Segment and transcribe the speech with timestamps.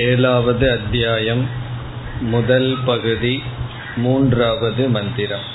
[0.00, 1.44] ஏழாவது அத்தியாயம்
[2.34, 3.34] முதல் பகுதி
[3.96, 5.46] மூன்றாவது மந்திரம்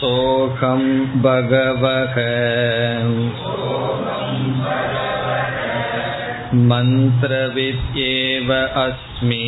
[0.00, 0.82] सोऽहं
[1.22, 2.16] भगवः
[6.68, 8.50] मन्त्रविद्येव
[8.82, 9.40] अस्मि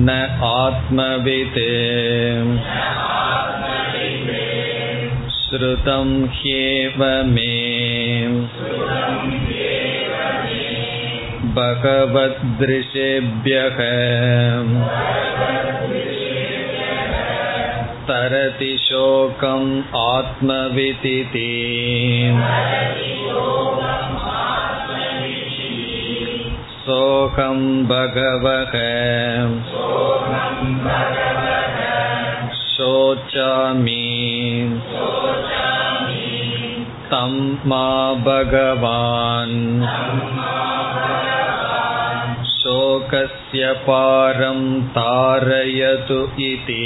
[0.00, 0.16] न
[0.48, 1.60] आत्मवित्
[5.46, 7.52] श्रुतं ह्येव मे
[11.58, 12.72] भगवदृशेभ्यः
[18.08, 19.68] तरति शोकम्
[20.02, 21.50] आत्मविदिति
[26.86, 28.74] सोऽहं भगवः
[32.76, 34.02] शोचामि
[37.12, 37.34] तं
[37.68, 37.86] मा
[38.26, 39.58] भगवान्
[42.52, 44.60] शोकस्य पारं
[44.96, 46.84] तारयतु इति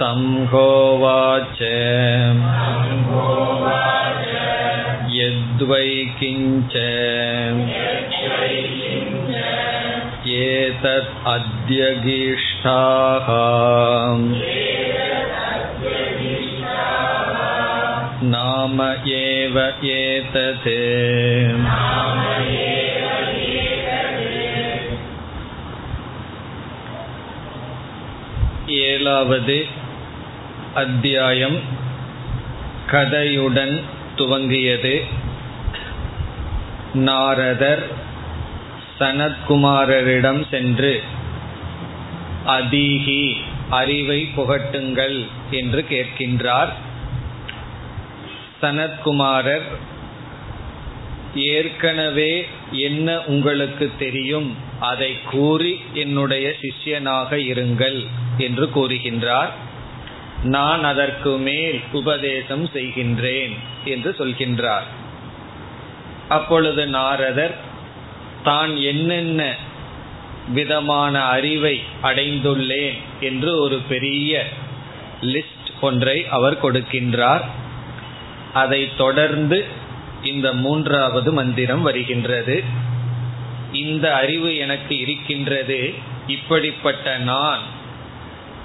[0.00, 1.62] तं होवाच
[5.16, 6.76] यद्वै किञ्च
[10.36, 13.28] एतत् अद्यगीष्ठाः
[18.26, 18.82] नाम
[19.14, 19.58] एव
[19.92, 20.68] एतत्
[28.82, 29.66] ஏழாவது
[30.74, 31.58] அத்தியாயம்
[32.90, 33.80] கதையுடன்
[34.16, 35.02] துவங்கியது
[36.94, 37.82] நாரதர்
[38.99, 41.03] சனத்குமாரரிடம் சென்று
[42.45, 43.33] அதீகி
[43.69, 46.71] அறிவை புகட்டுங்கள் என்று கேட்கின்றார்.
[48.61, 49.67] சனத்குமாரர்
[51.33, 58.05] ஏற்கனவே என்ன உங்களுக்கு தெரியும் அதை கூறி என்னுடைய சிஷ்யனாக இருங்கள்
[58.37, 59.51] என்று கூறுகின்றார்.
[60.43, 63.53] நான் அதற்கு மேல் உபதேசம் செய்கின்றேன்
[63.85, 64.87] என்று சொல்கின்றார்.
[66.29, 67.66] அப்பொழுது நாரதர்
[68.43, 69.55] தான் என்னென்ன
[70.53, 74.45] விதமான அறிவை அடைந்துள்ளேன் என்று ஒரு பெரிய
[75.21, 77.41] லிஸ்ட் ஒன்றை அவர் கொடுக்கின்றார்.
[78.53, 79.65] அதை தொடர்ந்து
[80.23, 82.63] இந்த மூன்றாவது மந்திரம் வருகின்றது.
[83.73, 85.93] இந்த அறிவு எனக்கு இருக்கின்றது.
[86.27, 87.59] இப்படிப்பட்ட நான்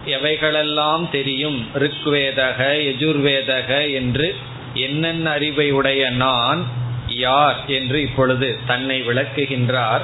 [0.06, 1.66] எவைகளெல்லாம் தெரியும்?
[1.74, 2.58] ரிக்வேதக
[2.90, 4.36] எஜுர்வேதக என்று
[4.74, 6.66] என்னென்ன அறிவை உடைய நான்
[7.16, 10.00] யார் என்று இப்பொழுது தன்னை விளக்குகின்றார்.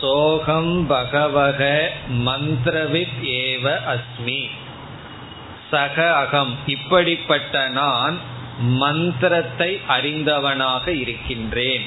[0.00, 4.50] சோகம் பகவக மந்திரவித் ஏவ அஸ்மி.
[5.70, 8.18] சக அகம் இப்படிப்பட்ட நான்
[8.58, 11.82] மந்திரத்தை அறிந்தவனாக இருக்கின்றேன்.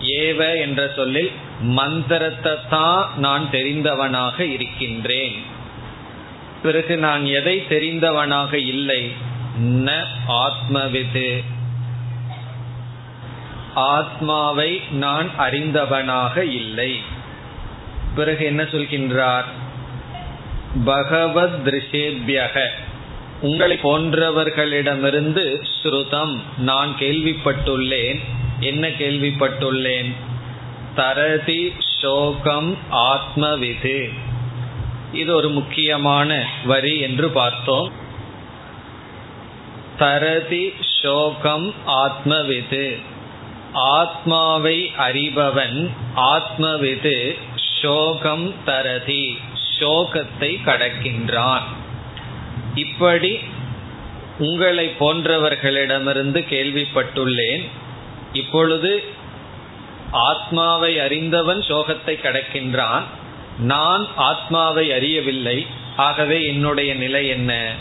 [0.00, 5.42] ஏவ என்ற சொல்லில் மந்திரத்தை தான் நான் தெரிந்தவனாக இருக்கின்றேன்.
[6.62, 9.12] பிறகு நான் எதை தெரிந்தவனாக இல்லை?
[9.62, 11.44] ந ஆத்மவிது.
[13.74, 17.00] ஆத்மாவை நான் அறிந்தவனாக இல்லை.
[18.14, 19.44] பிறகு என்ன சொல்கின்றார்?
[20.84, 22.66] பகவத் திருஷேபியக
[23.40, 28.20] உங்களை போன்றவர்களிடமிருந்து ஸ்ருதம் நான் கேள்விப்பட்டுள்ளேன்.
[28.60, 30.12] என்ன கேள்விப்பட்டுள்ளேன்?
[30.94, 34.12] தரதி சோகம் ஆத்மவிது.
[35.12, 37.92] இது ஒரு முக்கியமான வரி என்று பார்த்தோம்.
[39.98, 42.98] தரதி சோகம் ஆத்மவிது.
[43.72, 47.38] ஆத்மாவை அறிபவன் ஆத்மவிது
[47.82, 49.38] சோகம் தரதி
[49.80, 51.62] சோகத்தை கடக்கின்றான்.
[52.74, 53.38] இப்படி
[54.38, 57.68] உங்களை போன்றவர்களிடமிருந்து கேள்விப்பட்டுள்ளேன்.
[58.32, 59.04] இப்பொழுது
[60.12, 63.02] ஆத்மாவை அறிந்தவன் சோகத்தை கடக்கின்றான்.
[63.58, 65.66] நான் ஆத்மாவை அறியவில்லை.
[65.96, 67.72] ஆகவே என்னுடைய நிலை என்ன?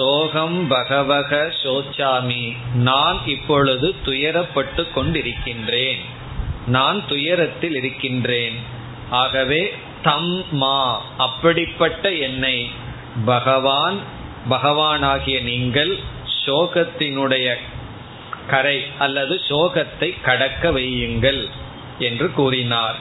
[0.00, 6.00] சோகம் பகவக சோச்சாமி நான் இப்பொழுது துயரப்பட்டு கொண்டிருக்கின்றேன்.
[6.66, 8.56] நான் துயரத்தில் இருக்கின்றேன்.
[9.10, 12.70] ஆகவே தம் மா அப்படிப்பட்ட என்னை.
[13.24, 13.98] பகவான்
[14.50, 15.92] பகவானாகிய நீங்கள்
[16.46, 17.54] சோகத்தினுடைய
[18.48, 21.42] கரை அல்லது சோகத்தை கடக்க வையுங்கள்
[21.98, 22.98] என்று கூறினார்.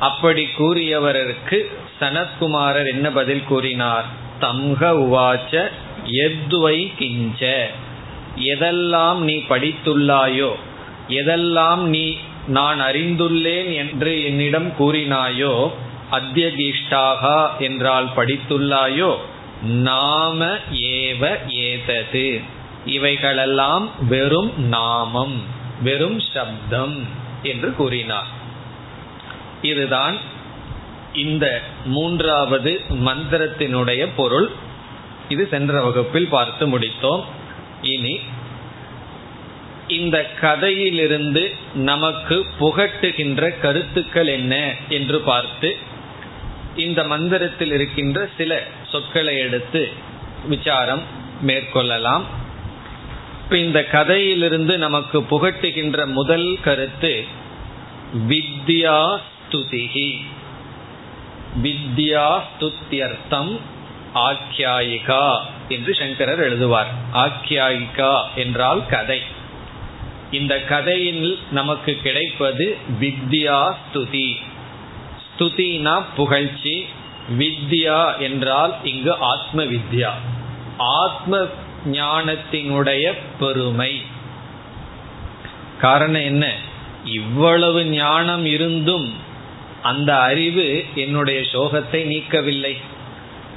[0.00, 1.60] அப்படி கூறியவருக்கு
[2.00, 4.04] சனத்குமாரர் என்ன பதில் கூறினார்?
[4.40, 5.70] தம்க உவாச்ச
[6.10, 7.42] எத்வை கிஞ்ச.
[8.36, 10.50] எதெல்லாம் நீ படித்துள்ளாயோ
[11.08, 12.16] எதெல்லாம் நீ
[12.48, 15.70] நான் அறிந்துள்ளேன் என்று என்னிடம் கூறினாயோ
[16.10, 19.16] அத்தியகிஷ்டாகா என்றால் படித்துள்ளாயோ
[19.62, 22.40] நாம ஏவ ஏதது.
[22.84, 25.42] இவைகளெல்லாம் வெறும் நாமம்
[25.82, 26.96] வெறும் சப்தம்
[27.42, 28.30] என்று கூறினார்.
[29.62, 30.16] இதுதான்
[31.12, 34.48] இந்த மூன்றாவது மந்திரத்தினுடைய பொருள்.
[35.28, 37.22] இது சென்ற வகுப்பில் பார்த்து முடித்தோம்.
[37.82, 38.14] இனி
[39.88, 41.42] இந்த கதையிலிருந்து
[41.74, 44.54] நமக்கு புகட்டுகின்ற கருத்துக்கள் என்ன
[44.88, 45.76] என்று பார்த்து
[46.76, 49.82] இந்த மந்திரத்தில் இருக்கின்ற சில சொற்களை எடுத்து
[50.48, 51.02] விசாரம்
[51.46, 52.24] மேற்கொள்ளலாம்.
[53.42, 57.24] இப்ப இந்த கதையிலிருந்து நமக்கு புகட்டுகின்ற முதல் கருத்து
[58.28, 60.10] வித்யா ஸ்துதிகி
[61.62, 63.52] வித்யா ஸ்துத்தியர்த்தம்
[64.14, 65.38] ஆக்கியாயிகா
[65.68, 66.86] என்று சங்கரர் எழுதுவார்.
[67.14, 69.22] ஆக்கியாயிகா என்றால் கதை.
[70.30, 74.34] இந்த கதையில் நமக்கு கிடைப்பது வித்யா ஸ்துதி.
[75.28, 76.86] ஸ்துதினா புகழ்ச்சி.
[77.38, 80.10] வித்யா என்றால் இங்கு ஆத்ம வித்யா
[80.78, 81.46] ஆத்ம
[81.86, 84.02] ஞானத்தினுடைய பெருமை.
[85.80, 86.52] காரணம் என்ன?
[87.04, 89.14] இவ்வளவு ஞானம் இருந்தும்
[89.82, 92.76] அந்த அறிவு என்னுடைய சோகத்தை நீக்கவில்லை.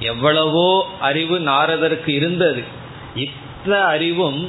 [0.01, 0.69] எவ்வளவோ
[0.99, 2.63] அறிவு நாரதற்கு இருந்தது.
[3.15, 4.41] இத்த அறிவும்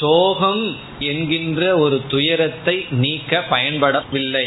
[0.00, 4.46] சோகம் என்கின்ற ஒரு துயரத்தை நீக்க பயன்படவில்லை.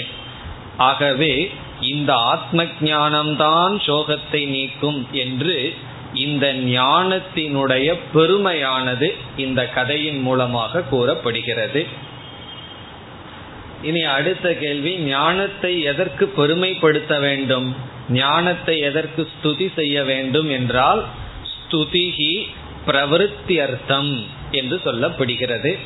[0.77, 1.33] ஆகவே
[1.79, 5.73] இந்த ஆத்ம ஞானம்தான் சோகத்தை நீக்கும் என்று
[6.13, 11.87] இந்த ஞானத்தினுடைய பெருமையானது இந்த கதையின் மூலமாக கூறப்படுகிறது.
[13.81, 17.75] இனி அடுத்த கேள்வி ஞானத்தை எதற்கு பெருமைப்படுத்த வேண்டும்?
[18.11, 21.05] ஞானத்தை எதற்கு ஸ்துதி செய்ய வேண்டும் என்றால்
[21.53, 22.33] ஸ்துதிகி
[22.87, 25.77] பிரவருத்தி அர்த்தம் என்று சொல்லப்படுகிறது.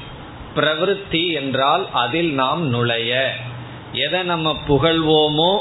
[0.56, 3.34] பிரவருத்தி என்றால் அதில் நாம் நுழைய.
[3.92, 5.60] எதை நம்ம புகழ்வோமோ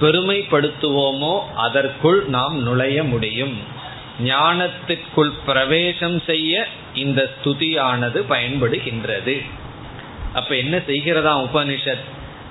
[0.00, 3.56] பெருமைப்படுத்துவோமோ அதற்குள் நாம் நுழைய முடியும்.
[4.24, 9.42] ஞானத்திற்குள் பிரவேசம் செய்ய இந்த ஸ்துதியானது பயன்படுகின்றது.
[10.32, 12.06] அப்ப என்ன செய்கிறதா உபனிஷத்?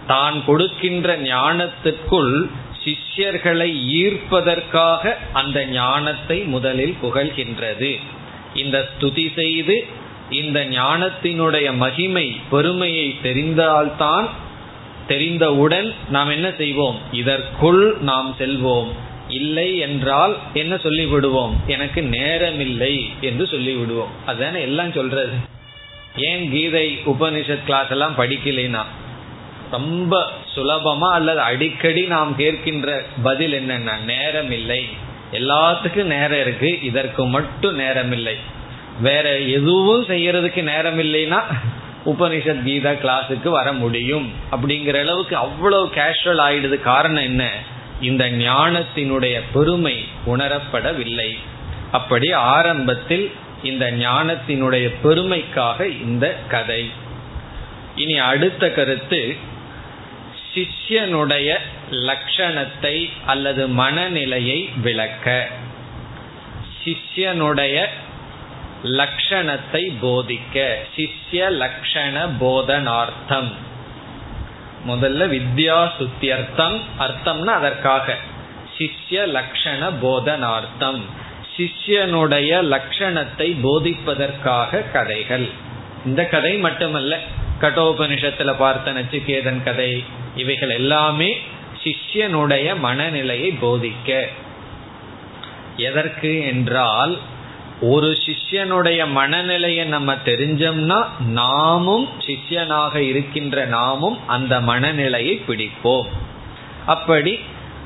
[0.08, 2.50] தான் கொடுக்கின்ற ஞானத்திற்குள்
[2.86, 8.00] சிஷ்யர்களை ஈர்ப்பதற்காக அந்த ஞானத்தை முதலில் புகழ்கின்றது.
[8.56, 9.86] இந்த ஸ்துதி செய்து
[10.30, 14.30] இந்த ஞானத்தினுடைய மகிமை பெருமையை தெரிந்தால்தான்
[15.08, 17.00] தெரிந்தவுடன் நாம் என்ன செய்வோம்?
[17.12, 18.88] இதற்குள் நாம் செல்வோம்.
[19.30, 21.54] இல்லை என்றால் என்ன சொல்லிவிடுவோம்?
[21.68, 24.08] எனக்கு நேரமில்லை என்று சொல்லிவிடுவோம்.
[24.26, 25.58] அதுதானே எல்லாம் சொல்றது.
[26.16, 28.86] ஏன் கீதை உபனிஷத் கிளாஸ் எல்லாம் படிக்கலைனா
[29.72, 34.88] ரொம்ப சுலபமா அல்லது அடிக்கடி நாம் கேட்கின்ற பதில் என்னன்னா நேரம் இல்லை
[35.32, 36.82] எல்லாத்துக்கும் நேரம் இருக்கு.
[36.82, 38.36] இதற்கு மட்டும் நேரம் இல்லை
[39.02, 41.42] வேற எதுவும் செய்யறதுக்கு நேரம் இல்லைன்னா
[42.06, 44.32] உபனிஷத் கீதா கிளாஸுக்கு வர முடியும்.
[44.52, 47.50] அப்படிங்கிற அளவுக்கு அவ்வளவு கேஷுவல் ஆயிடுது காரணம் என்ன?
[48.02, 51.38] இந்த ஞானத்தினுடைய பெருமை உணரப்படவில்லை.
[51.92, 53.32] அப்படி ஆரம்பத்தில்
[53.64, 56.92] இந்த ஞானத்தினுடைய பெருமைக்காக இந்த கதை.
[57.96, 59.36] இனி அடுத்த கருத்து
[60.56, 61.58] சிஷ்யனுடைய
[61.92, 65.48] லட்சணத்தை அல்லது மனநிலையை விளக்க.
[66.84, 67.86] சிஷ்யனுடைய
[68.84, 70.74] லட்சணத்தை போதிக்க.
[70.96, 73.52] சிஷ்ய லட்சண போதனார்த்தம்.
[74.88, 76.82] முதல்ல வித்யா சுத்தியர்த்தம்.
[77.00, 78.18] அர்த்தம்னா அதற்காக.
[78.78, 81.02] சிஷ்ய லட்சண போதனார்த்தம்.
[81.58, 85.50] சிஷ்யனுடைய லட்சணத்தை போதிப்பதற்காக கதைகள்.
[86.06, 87.20] இந்த கதை மட்டுமல்ல
[87.62, 90.04] கட்டோபனிஷத்துல பார்த்த நச்சுக்கேதன் கதை
[90.36, 91.38] இவைகள் எல்லாமே
[91.84, 94.28] சிஷ்யனுடைய மனநிலையை போதிக்க.
[95.78, 97.18] எதற்கு என்றால்
[97.82, 106.06] ஒரு சிஷ்யனுடைய மனநிலையை நம்ம தெரிஞ்சோம்னா நாமும் சிஷ்யனாக இருக்கின்ற நாமும் அந்த மனநிலையை பிடிப்போம்.
[106.86, 107.40] அப்படி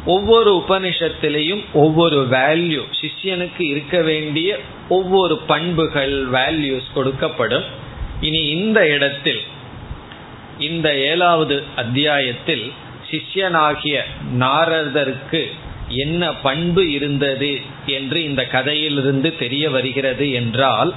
[0.06, 7.64] ஒவ்வொரு உபனிஷத்திலையும் ஒவ்வொரு வேல்யூ சிஷ்யனுக்கு இருக்க வேண்டிய ஒவ்வொரு பண்புகள் வேல்யூஸ் கொடுக்கப்படும்.
[8.22, 9.42] இனி இந்த இடத்தில்
[10.60, 12.72] இந்த ஏழாவது அத்தியாயத்தில்
[13.12, 14.02] சிஷ்யனாகிய
[14.40, 15.52] நாரதருக்கு
[15.88, 20.94] என்ன பண்பு இருந்தது என்று இந்த கதையிலிருந்து தெரிய வருகிறது என்றால்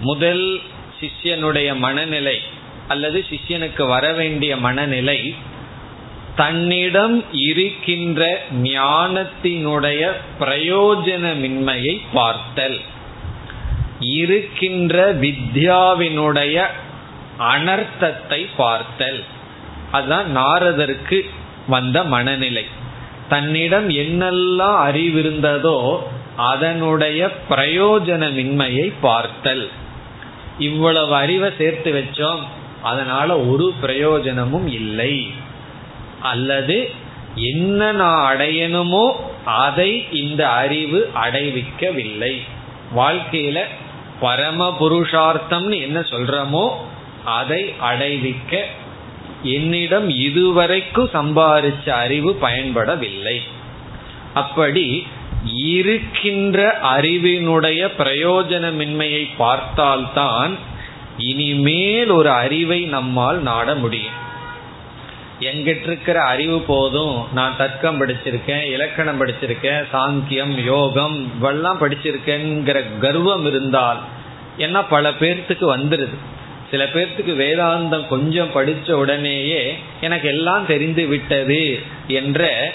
[0.00, 0.60] முதல்
[1.00, 2.40] சிஷ்யனுடைய மனநிலை
[2.88, 5.34] அல்லது சிஷ்யனுக்கு வர வேண்டிய மனநிலை
[6.36, 12.80] தன்னிடம் இருக்கின்ற ஞானத்தினுடைய பிரயோஜனமின்மையை பார்த்தல்.
[14.12, 16.66] இருக்கின்ற வித்யாவினுடைய
[17.38, 19.24] அனர்த்தத்தை பார்த்தல்.
[19.92, 21.20] அதுதான் நாரதருக்கு
[21.66, 22.64] வந்த மனநிலை.
[23.28, 25.98] தன்னிடம் என்னெல்லாம் அறிவிருந்ததோ
[26.36, 29.70] அதனுடைய பிரயோஜனமின்மையை பார்த்தல்.
[30.58, 32.40] இவ்வளவு அறிவை சேர்த்து வச்சோம்
[32.82, 35.30] அதனால ஒரு பிரயோஜனமும் இல்லை.
[36.22, 36.90] அல்லது
[37.34, 39.12] என்ன நான் அடையணுமோ
[39.44, 42.40] அதை இந்த அறிவு அடைவிக்கவில்லை.
[42.96, 43.60] வாழ்க்கையில
[44.20, 46.68] பரம புருஷார்த்தம்னு என்ன சொல்றமோ
[47.24, 48.64] அதை அடைவிக்க
[49.42, 53.38] என்னிடம் இதுவரைக்கும் சம்பாதிச்ச அறிவு பயன்படவில்லை.
[54.34, 55.06] அப்படி
[55.48, 60.56] இருக்கின்ற அறிவினுடைய பிரயோஜனமின்மையை பார்த்தால்தான்
[61.18, 64.24] இனிமேல் ஒரு அறிவை நம்மால் நாட முடியும்.
[65.40, 67.26] எங்கிட்ட இருக்கிற அறிவு போதும்.
[67.32, 73.98] நான் தர்க்கம் படிச்சிருக்கேன் இலக்கணம் படிச்சிருக்கேன் சாங்கியம் யோகம் இவெல்லாம் படிச்சிருக்கேங்கிற கர்வம் இருந்தால்
[74.58, 76.16] ஏன்னா பல பேர்த்துக்கு வந்துடுது
[76.70, 82.72] சில பேர்த்துக்கு வேதாந்தம் கொஞ்சம் படித்த உடனேயே எனக்கு எல்லாம் தெரிந்து விட்டது என்ற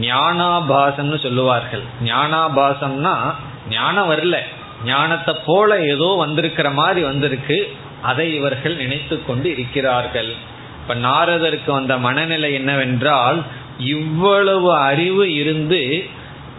[0.00, 1.82] ஞானாபாசம்னு சொல்லுவார்கள்.
[2.04, 3.34] ஞானாபாசம்னா
[3.70, 4.38] ஞானம் வரல.
[4.84, 7.76] ஞானத்தை போல ஏதோ வந்திருக்கிற மாதிரி வந்திருக்கு.
[8.02, 10.34] அதை இவர்கள் நினைத்து கொண்டு இருக்கிறார்கள்.
[10.82, 13.42] இப்ப நாரதருக்கு வந்த மனநிலை என்னவென்றால்
[13.78, 16.04] இவ்வளவு அறிவு இருந்து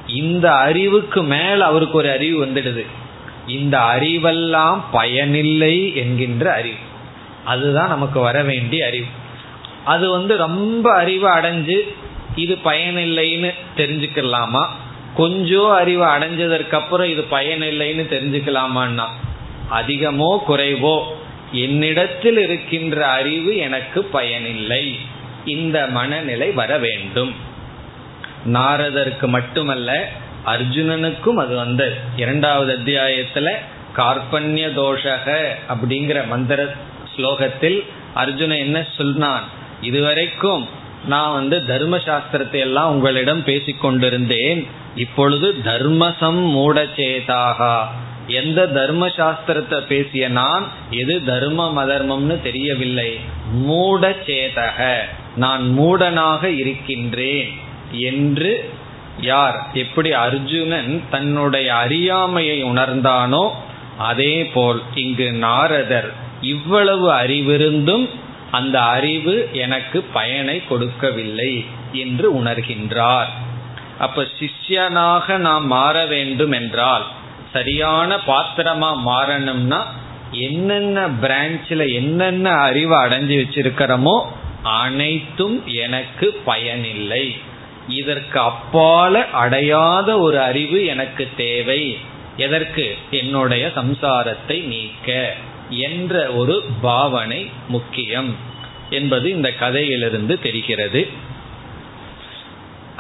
[0.08, 2.86] இந்த அறிவுக்கு மேல் அவருக்கு ஒரு அறிவு வந்துடுது.
[3.48, 6.76] இந்த அறிவெல்லாம் பயனில்லை என்கின்ற அறிவு.
[7.46, 9.06] அதுதான் நமக்கு வர வேண்டிய அறிவு.
[9.86, 11.80] அது வந்து ரொம்ப அறிவு அடைஞ்சு
[12.36, 14.68] இது பயனில்லைன்னு தெரிஞ்சுக்கலாமா?
[15.16, 19.06] கொஞ்சம் அறிவு அடைஞ்சதற்கு அப்புறம் இது பயனில்லைன்னு தெரிஞ்சுக்கலாமான்னா
[19.72, 21.02] அதிகமோ குறைவோ
[21.54, 25.00] என்னிடத்தில் இருக்கின்ற அறிவு எனக்கு பயனில்லை.
[25.46, 27.34] இந்த மனநிலை வர வேண்டும்.
[28.54, 30.10] நாரதருக்கு மட்டுமல்ல
[30.46, 31.96] அர்ஜுனனுக்கும் அது வந்தது.
[32.16, 33.52] இரண்டாவது அத்தியாயத்துல
[33.98, 36.74] கார்பண்ய தோஷக அப்படிங்கிற மந்திர
[37.16, 37.84] ஸ்லோகத்தில்
[38.14, 39.44] அர்ஜுனன் என்ன சொன்னான்?
[39.82, 40.68] இதுவரைக்கும்
[41.06, 44.68] நான் வந்து தர்ம சாஸ்திரத்தை எல்லாம் உங்களிடம் பேசிக்கொண்டிருந்தேன்.
[44.96, 47.86] இப்பொழுது தர்மசம் மூடச்சேதாக.
[48.28, 53.20] எந்த தர்ம சாஸ்திரத்தை பேசிய நான் எது தர்மம் அதர்மம்னு தெரியவில்லை.
[53.52, 54.96] மூட சேதக
[55.36, 57.52] நான் மூடனாக இருக்கின்றேன்
[57.92, 58.70] என்று
[59.22, 63.50] யார் எப்படி அர்ஜுனன் தன்னுடைய அறியாமையை உணர்ந்தானோ
[63.98, 68.10] அதே போல் இங்கு நாரதர் இவ்வளவு அறிவிருந்தும்
[68.52, 73.28] அந்த அறிவு எனக்கு பயனை கொடுக்கவில்லை என்று உணர்கின்றார்.
[74.00, 77.06] அப்ப சிஷ்யனாக நாம் மாற வேண்டும் என்றால்
[77.54, 79.82] சரியான பாத்திரமா மாறணும்னா
[80.32, 84.26] என்னென்ன பிரான்ச்சில் என்னென்ன அறிவு அடைஞ்சு வச்சிருக்கிறோமோ
[84.64, 87.36] அனைத்தும் எனக்கு பயனில்லை.
[87.88, 91.98] இதற்கு அப்பால அடையாத ஒரு அறிவு எனக்கு தேவை.
[92.38, 92.96] எதற்கு?
[93.12, 95.34] என்னுடைய சம்சாரத்தை நீக்க
[95.70, 98.36] என்ற ஒரு பாவனை முக்கியம்
[98.90, 101.10] என்பது இந்த கதையிலிருந்து தெரிகிறது.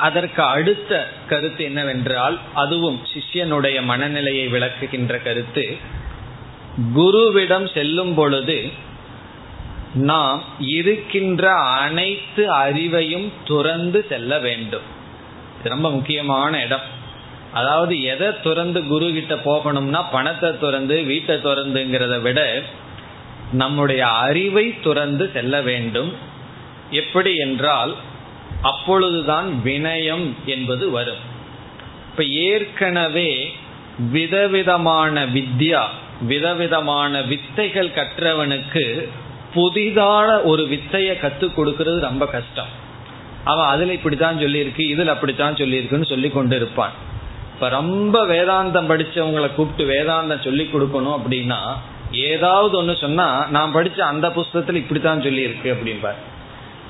[0.07, 0.91] அதற்கு அடுத்த
[1.29, 5.65] கருத்து என்னவென்றால் அதுவும் சிஷ்யனுடைய மனநிலையை விளக்குகின்ற கருத்து.
[6.95, 8.57] குருவிடம் செல்லும் பொழுது
[10.09, 10.39] நாம்
[10.77, 11.43] இருக்கின்ற
[11.81, 14.87] அனைத்து அறிவையும் துறந்து செல்ல வேண்டும்.
[15.63, 16.85] ரொம்ப முக்கியமான இடம்.
[17.53, 22.39] அதாவது எதை துறந்து குரு கிட்ட போகணும்னா பணத்தை துறந்து வீட்டை துறந்துங்கிறத விட
[23.53, 26.11] நம்முடைய அறிவை துறந்து செல்ல வேண்டும்.
[27.01, 27.93] எப்படி என்றால்
[28.61, 31.31] அப்பொழுதுதான் வினயம் என்பது வரும்.
[32.11, 33.55] இப்ப ஏற்கனவே
[34.11, 35.83] விதவிதமான வித்யா
[36.21, 39.07] விதவிதமான வித்தைகள் கற்றவனுக்கு
[39.55, 42.81] புதிதான ஒரு வித்தையை கற்றுக் கொடுக்கறது ரொம்ப கஷ்டம்.
[43.43, 46.91] அவன் அதுல இப்படித்தான் சொல்லியிருக்கு இதுல அப்படித்தான் சொல்லியிருக்குன்னு சொல்லி கொண்டு இருப்பான்
[47.53, 51.59] இப்ப ரொம்ப வேதாந்தம் படித்தவங்களை கூப்பிட்டு வேதாந்தம் சொல்லி கொடுக்கணும் அப்படின்னா
[52.11, 56.19] ஏதாவது ஒன்று சொன்னா நான் படிச்ச அந்த புஸ்தகத்துல இப்படித்தான் சொல்லியிருக்கு அப்படிம்பார்.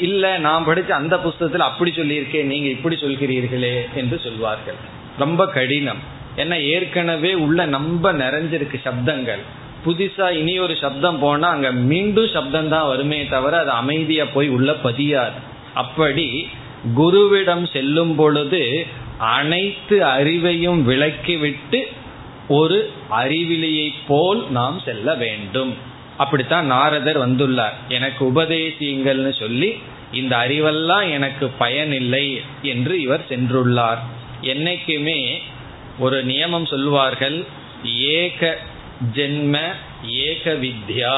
[0.03, 4.79] இல்ல நான் படிச்ச அந்த புஸ்தகத்துல அப்படி சொல்லியிருக்கேன் நீங்க இப்படி சொல்கிறீர்களே என்று சொல்வார்கள்.
[5.17, 6.01] ரொம்ப கடினம்.
[6.37, 9.43] ஏன்னா ஏற்கனவே உள்ள நம்ப நிறைஞ்சிருக்கு சப்தங்கள்.
[9.85, 14.71] புதுசா இனி ஒரு சப்தம் போனா அங்க மீண்டும் சப்தம் தான் வருமே தவிர அது அமைதியா போய் உள்ள
[14.83, 15.39] பதியாது.
[15.73, 16.27] அப்படி
[16.97, 18.61] குருவிடம் செல்லும் பொழுது
[19.17, 21.81] அனைத்து அறிவையும் விளக்கிவிட்டு
[22.47, 22.77] ஒரு
[23.11, 25.73] அறிவிலியை போல் நாம் செல்ல வேண்டும்.
[26.17, 27.77] அப்படித்தான் நாரதர் வந்துள்ளார்.
[27.89, 29.69] எனக்கு உபதேசியுங்கள்னு சொல்லி
[30.13, 34.01] இந்த அறிவெல்லாம் எனக்கு பயனில்லை என்று இவர் சென்றுள்ளார்.
[34.41, 35.19] என்னைக்குமே
[35.99, 37.45] ஒரு நியமம் சொல்வார்கள்
[37.95, 38.57] ஏக
[39.15, 39.57] ஜென்ம
[40.07, 41.17] ஏக வித்யா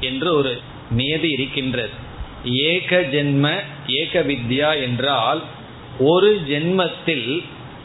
[0.00, 0.60] என்று ஒரு
[0.90, 1.94] நியதி இருக்கின்றது.
[2.44, 3.46] ஏக ஜென்ம
[3.86, 5.42] ஏக வித்யா என்றால்
[5.98, 7.42] ஒரு ஜென்மத்தில்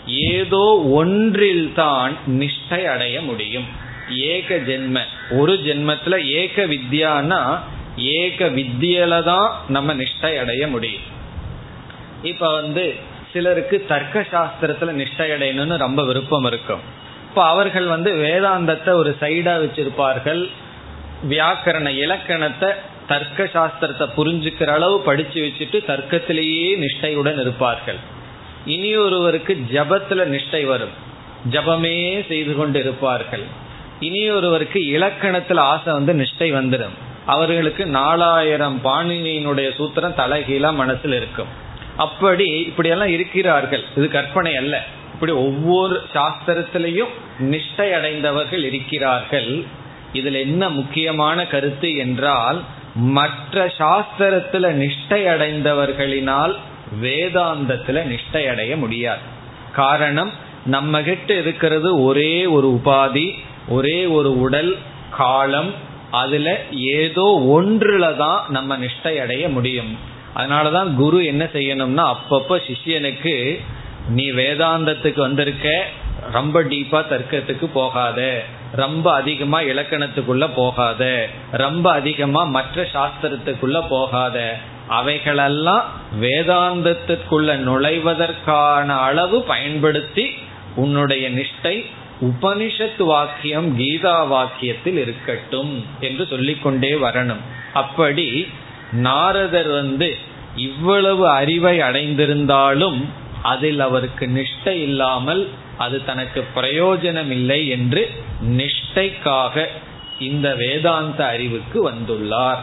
[0.08, 3.68] ஏதோ ஒன்றில்தான் நிஷ்டை அடைய முடியும்.
[4.10, 5.00] ஏக ஜென்ம
[5.30, 7.42] ஒரு ஜென்மத்தில் ஏக வித்யானா
[7.98, 11.02] ஏக வித்தியில தான் நம்ம நிஷ்டை அடைய முடியும்.
[12.24, 12.96] இப்ப வந்து
[13.34, 16.80] சிலருக்கு தர்க்க சாஸ்திரத்துல நிஷ்டை அடையணும்னு ரொம்ப விருப்பம் இருக்கும்.
[17.30, 20.50] இப்ப அவர்கள் வந்து வேதாந்தத்தை ஒரு சைடா வச்சிருப்பார்கள்.
[21.30, 22.70] வியாக்கரண இலக்கணத்தை
[23.08, 27.98] தர்க்க சாஸ்திரத்தை புரிஞ்சுக்கிற அளவு படிச்சு வச்சுட்டு தர்க்கத்திலேயே நிஷ்டையுடன் இருப்பார்கள்.
[28.66, 30.90] இனி ஒருவருக்கு ஜபத்துல நிஷ்டை வரும்.
[31.52, 33.44] ஜபமே செய்து கொண்டு இருப்பார்கள்.
[34.00, 41.48] இனி ஒருவருக்கு இலக்கணத்துல ஆசை வந்து நிஷ்டை வந்துடும் அவர்களுக்கு நாலாயிரம் பாணினியினுடைய சூத்திரம் தலைகீழா மனசில் இருக்கும்.
[41.98, 43.84] அப்படி இப்படியெல்லாம் இருக்கிறார்கள்.
[43.96, 44.84] இது கற்பனை அல்ல.
[45.14, 49.64] இப்படி ஒவ்வொரு சாஸ்திரத்திலையும் நிஷ்டை அடைந்தவர்கள் இருக்கிறார்கள்.
[50.14, 52.62] இதுல என்ன முக்கியமான கருத்து என்றால்
[52.96, 56.56] மற்ற சாஸ்திரத்துல நிஷ்டை அடைந்தவர்களினால்
[57.02, 59.20] வேதாந்தத்துல நிஷ்டை அடைய முடியாது.
[59.74, 60.32] காரணம்
[60.66, 63.34] நம்ம கிட்ட இருக்கிறது ஒரே ஒரு உபாதி
[63.68, 64.78] ஒரே ஒரு உடல்
[65.12, 66.50] காலம் அதுல
[66.96, 69.92] ஏதோ ஒன்றுல தான் நம்ம நிஷ்டை அடைய முடியும்.
[70.36, 73.36] அதனாலதான் குரு என்ன செய்யணும்னா அப்பப்ப சிஷியனுக்கு
[74.10, 75.68] நீ வேதாந்தத்துக்கு வந்திருக்க
[76.32, 78.20] ரொம்ப டீப்பா தர்க்கத்துக்கு போகாத
[78.76, 81.04] ரொம்ப அதிகமா இலக்கணத்துக்குள்ள போகாத
[81.64, 84.38] ரொம்ப அதிகமா மற்ற சாஸ்திரத்துக்குள்ள போகாத
[84.90, 85.86] அவைகளெல்லாம்
[86.20, 90.26] வேதாந்தத்திற்குள்ள நுழைவதற்கான அளவு பயன்படுத்தி
[90.76, 91.76] உன்னுடைய நிஷ்டை
[92.22, 97.44] உபனிஷத் வாக்கியம் கீதா வாக்கியத்தில் இருக்கட்டும் என்று சொல்லிக்கொண்டே வரணும்.
[97.74, 98.48] அப்படி
[98.92, 100.16] நாரதர் வந்து
[100.56, 103.06] இவ்வளவு அறிவை அடைந்திருந்தாலும்
[103.44, 108.12] அதில் அவருக்கு நிஷ்டை இல்லாமல் அது தனக்கு பிரயோஜனம் இல்லை என்று
[108.48, 109.66] நிஷ்டைக்காக
[110.20, 112.58] இந்த வேதாந்த அறிவுக்கு வந்துள்ளார்.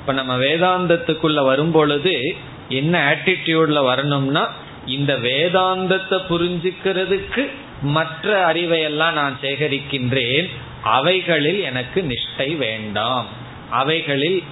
[0.00, 2.36] இப்ப நம்ம வேதாந்தத்துக்குள்ள வரும் பொழுது
[2.68, 4.52] என்ன ஆட்டிடியூட்ல வரணும்னா
[4.86, 7.50] இந்த வேதாந்தத்தை புரிஞ்சுக்கிறதுக்கு
[7.82, 10.50] மற்ற அறிவையெல்லாம் நான் சேகரிக்கின்றேன்
[10.82, 13.26] அவைகளில் எனக்கு நிஷ்டை வேண்டாம்.
[13.70, 14.42] அவைகளில்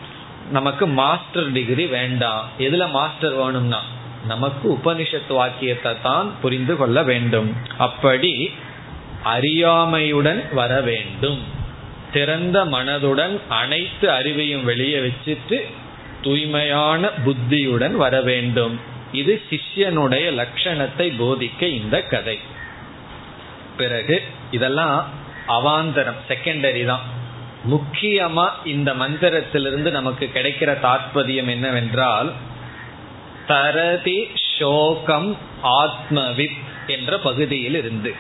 [0.51, 2.49] நமக்கு மாஸ்டர் டிகிரி வேண்டாம்.
[2.59, 3.83] எதுல மாஸ்டர் வேணும்னா
[4.27, 7.57] நமக்கு உபனிஷத் வாக்கியத்தை தான் புரிந்து கொள்ள வேண்டும்.
[7.79, 8.51] அப்படி
[9.25, 11.43] அறியாமையுடன் வர வேண்டும்.
[12.13, 15.65] திறந்த மனதுடன் அனைத்து அறிவையும் வெளியே வச்சுட்டு
[16.23, 18.81] தூய்மையான புத்தியுடன் வர வேண்டும்.
[19.13, 22.39] இது சிஷ்யனுடைய லட்சணத்தை போதிக்க இந்த கதை.
[23.77, 25.09] பிறகு இதெல்லாம்
[25.49, 27.15] அவாந்தரம் செகண்டரி தான்.
[27.71, 32.33] முக்கியமா இந்த மந்திரத்திலிருந்து நமக்கு கிடைக்கிற தாற்பயம் என்னவென்றால்
[33.47, 38.15] தரதி சோகம் ஆத்மவித் என்ற பகுதியில் இருந்து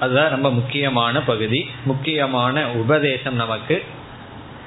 [0.00, 1.70] அதுதான் ரொம்ப முக்கியமான பகுதி.
[1.84, 3.84] முக்கியமான உபதேசம் நமக்கு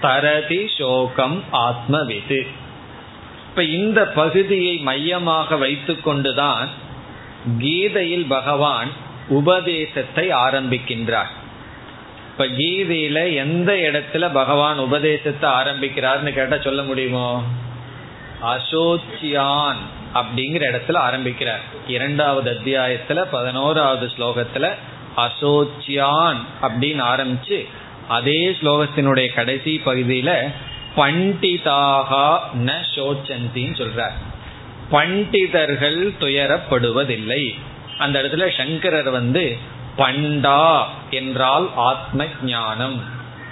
[0.02, 2.48] தரதி சோகம் ஆத்மவிது.
[3.50, 6.68] இப்ப இந்த பகுதியை மையமாக வைத்துக்கொண்டுதான்
[7.60, 8.90] கீதையில் பகவான்
[9.28, 11.32] உபதேசத்தை ஆரம்பிக்கின்றார்.
[12.32, 17.44] இப்ப கீதையில எந்த இடத்துல பகவான் உபதேசத்தை ஆரம்பிக்கிறார்னு கேட்டா சொல்ல முடியுமோ?
[18.44, 19.76] அசோச்சியான்
[20.14, 21.60] அப்படிங்கிற இடத்துல ஆரம்பிக்கிறார்.
[21.88, 24.72] இரண்டாவது அத்தியாயத்துல பதினோராவது ஸ்லோகத்துல
[25.18, 27.68] அசோச்சியான் அப்படின்னு ஆரம்பிச்சு
[28.08, 30.52] அதே ஸ்லோகத்தினுடைய கடைசி பகுதியில
[30.98, 34.14] பண்டிதாகா ந சோச்சந்தின்னு சொல்றார்.
[34.92, 37.60] பண்டிதர்கள் துயரப்படுவதில்லை.
[37.98, 39.58] அந்த இடத்துல சங்கரர் வந்து
[39.98, 42.98] பண்டா என்றால் ஆத்ம ஞானம்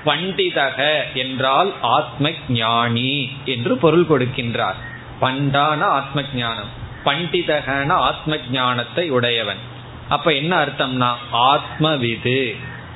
[0.06, 0.80] பண்டிதக
[1.14, 3.12] என்றால் ஆத்ம ஞானி
[3.46, 4.80] என்று பொருள் கொடுக்கின்றார்.
[5.20, 6.72] பண்டான ஆத்ம ஞானம்
[7.06, 9.62] பண்டிதகன ஆத்ம ஞானத்தை உடையவன்.
[10.10, 11.12] அப்ப என்ன அர்த்தம்னா
[11.52, 12.40] ஆத்மவிது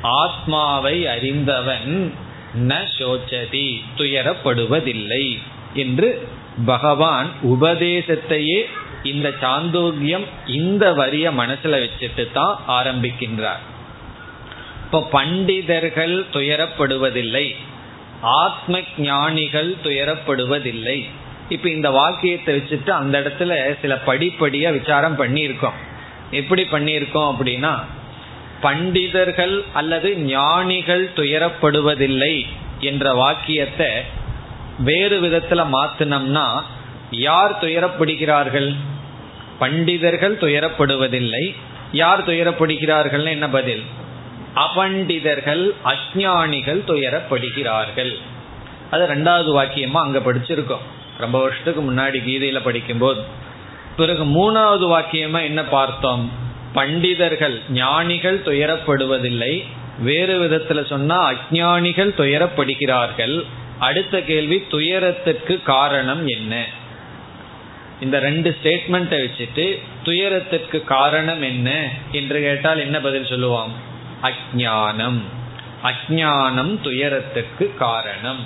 [0.01, 1.93] ஆத்மாவை அறிந்தவன்
[2.67, 5.25] ந சோச்சதி துயரப்படுவதில்லை
[5.73, 6.09] என்று
[6.65, 8.59] பகவான் உபதேசத்தையே
[9.03, 13.63] இந்த சாந்தோக்கியம் இந்த வரிய மனசுல வச்சுட்டு தான் ஆரம்பிக்கின்றார்.
[14.85, 17.55] இப்ப பண்டிதர்கள் துயரப்படுவதில்லை.
[18.21, 21.09] ஆத்ம ஞானிகள் துயரப்படுவதில்லை.
[21.49, 25.77] இப்ப இந்த வாக்கியத்தை வச்சுட்டு அந்த இடத்துல சில படிப்படியா விசாரம் பண்ணியிருக்கோம்.
[26.31, 27.83] எப்படி பண்ணியிருக்கோம் அப்படின்னா
[28.61, 32.45] பண்டிதர்கள் அல்லது ஞானிகள் துயரப்படுவதில்லை
[32.79, 33.87] என்ற வாக்கியத்தை
[34.79, 36.63] வேறு விதத்துல மாத்தினோம்னா
[37.11, 38.75] யார் துயரப்படுகிறார்கள்?
[39.59, 41.55] பண்டிதர்கள் துயரப்படுவதில்லை.
[41.91, 43.83] யார் துயரப்படுகிறார்கள் என்ன பதில்?
[44.55, 48.15] அபண்டிதர்கள் அஜானிகள் துயரப்படுகிறார்கள்.
[48.91, 50.85] அது ரெண்டாவது வாக்கியமா அங்க படிச்சிருக்கோம்.
[51.17, 53.21] ரொம்ப வருஷத்துக்கு முன்னாடி கீதையில படிக்கும்போது.
[53.97, 56.31] பிறகு மூணாவது வாக்கியமா என்ன பார்த்தோம்?
[56.75, 59.65] பண்டிதர்கள் ஞானிகள் துயரப்படுவதில்லை.
[59.99, 63.45] வேறு விதத்துல சொன்னா அஜானிகள் துயரப்படுகிறார்கள்.
[63.79, 66.65] அடுத்த கேள்வி துயரத்துக்கு காரணம் என்ன?
[68.01, 73.71] இந்த ரெண்டு ஸ்டேட்மெண்ட்டை வச்சுட்டு துயரத்திற்கு காரணம் என்ன என்று கேட்டால் என்ன பதில் சொல்லுவான்
[74.21, 75.21] அஜானம்
[75.83, 78.39] அஜானம் துயரத்துக்கு காரணம்.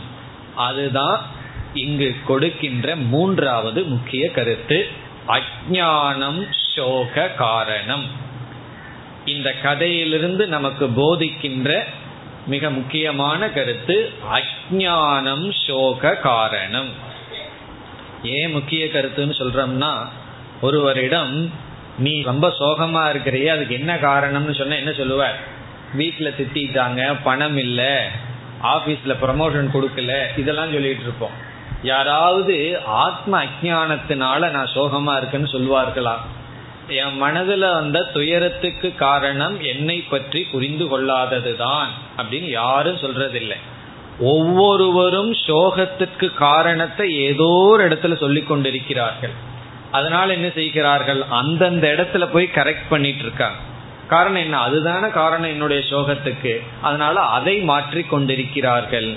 [0.56, 1.26] அதுதான்
[1.74, 4.88] இங்கு கொடுக்கின்ற மூன்றாவது முக்கிய கருத்து.
[5.28, 8.06] அஜானம் சோக காரணம்.
[9.26, 11.84] இந்த கதையிலிருந்து நமக்கு போதிக்கின்ற
[12.48, 17.10] மிக முக்கியமான கருத்து அஜானம் சோக காரணம்.
[18.24, 20.08] ஏன் முக்கிய கருத்துன்னு சொல்றோம்னா
[20.62, 21.54] ஒருவரிடம்
[21.98, 25.40] நீ ரொம்ப சோகமா இருக்கிறிய அதுக்கு என்ன காரணம்னு சொன்ன என்ன சொல்லுவார்
[25.98, 28.08] வீட்டுல திட்டாங்க பணம் இல்ல
[28.64, 31.50] ஆபீஸ்ல ப்ரமோஷன் கொடுக்கல இதெல்லாம் சொல்லிட்டு இருப்போம்.
[31.84, 36.16] யாராவது ஆத்ம அஜானத்தினால நான் சோகமா இருக்குன்னு சொல்லுவார்களா?
[36.88, 43.56] என் மனதுல வந்த துயரத்துக்கு காரணம் என்னை பற்றி புரிந்து கொள்ளாததுதான் அப்படின்னு யாரும் சொல்றதில்லை.
[44.20, 49.30] ஒவ்வொருவரும் சோகத்திற்கு காரணத்தை ஏதோ ஒரு இடத்துல சொல்லி கொண்டிருக்கிறார்கள்.
[49.92, 51.24] அதனால என்ன செய்கிறார்கள்?
[51.30, 53.58] அந்தந்த இடத்துல போய் கரெக்ட் பண்ணிட்டு இருக்காங்க.
[54.08, 54.60] காரணம் என்ன?
[54.60, 56.64] அதுதானே காரணம் என்னுடைய சோகத்துக்கு.
[56.82, 59.16] அதனால அதை மாற்றி கொண்டிருக்கிறார்கள்.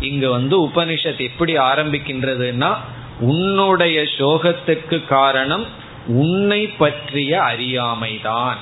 [0.00, 2.74] இங்கு வந்து உபனிஷத் எப்படி ஆரம்பிக்கின்றதுன்னா
[3.20, 5.66] உன்னுடைய சோகத்துக்கு காரணம்
[6.06, 8.54] உன்னை பற்றிய அறியாமைதான்.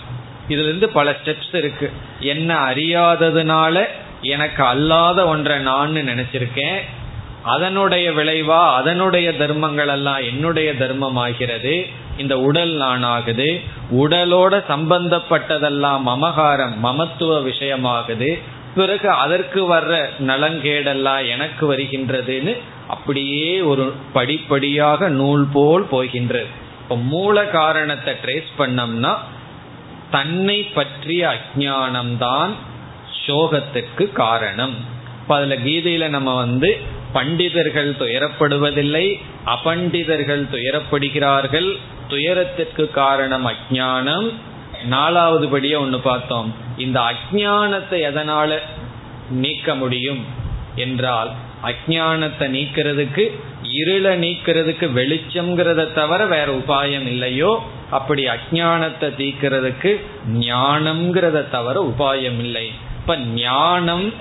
[0.48, 1.92] இதுல இருந்து பல ஸ்டெப்ஸ் இருக்கு.
[2.20, 3.84] என்ன அறியாததுனால
[4.24, 6.78] எனக்கு அல்லாத ஒன்றை நான் நினைச்சிருக்கேன்.
[7.42, 11.74] அதனுடைய விளைவா அதனுடைய தர்மங்கள் எல்லாம் என்னுடைய தர்மம் ஆகிறது
[12.16, 13.48] இந்த உடல் நான் ஆகுது
[14.02, 18.30] உடலோட சம்பந்தப்பட்டதெல்லாம் மமகாரம் மமத்துவ விஷயமாகுது.
[18.74, 19.94] பிறகு அதற்கு வர்ற
[20.26, 22.54] நலங்கேடெல்லாம் எனக்கு வருகின்றதுன்னு
[22.88, 26.50] அப்படியே ஒரு படிப்படியாக நூல் போல் போகின்றது.
[26.82, 29.12] இப்போ மூல காரணத்தை ட்ரேஸ் பண்ணோம்னா
[30.10, 32.52] தன்னை பற்றிய அஜானம்தான்
[33.26, 34.74] சோகத்துக்கு காரணம்.
[35.20, 36.70] இப்போ அதில் கீதையில நம்ம வந்து
[37.16, 39.06] பண்டிதர்கள் துயரப்படுவதில்லை
[39.54, 41.70] அபண்டிதர்கள் துயரப்படுகிறார்கள்
[42.12, 44.28] துயரத்திற்கு காரணம் அஜானம்
[44.94, 46.48] நாலாவது படியா ஒன்று பார்த்தோம்.
[46.84, 48.58] இந்த அஜானத்தை எதனால
[49.42, 50.22] நீக்க முடியும்
[50.84, 51.30] என்றால்
[51.70, 53.24] அஜானத்தை நீக்கிறதுக்கு
[53.80, 57.52] இருளை நீக்கிறதுக்கு வெளிச்சம்ங்கிறத தவிர வேற உபாயம் இல்லையோ
[57.98, 59.92] அப்படி அஜானத்தை தீக்கிறதுக்கு
[60.48, 62.66] ஞானம்ங்கிறத தவிர உபாயம் இல்லை.
[63.04, 64.12] இப்ப ஞானம்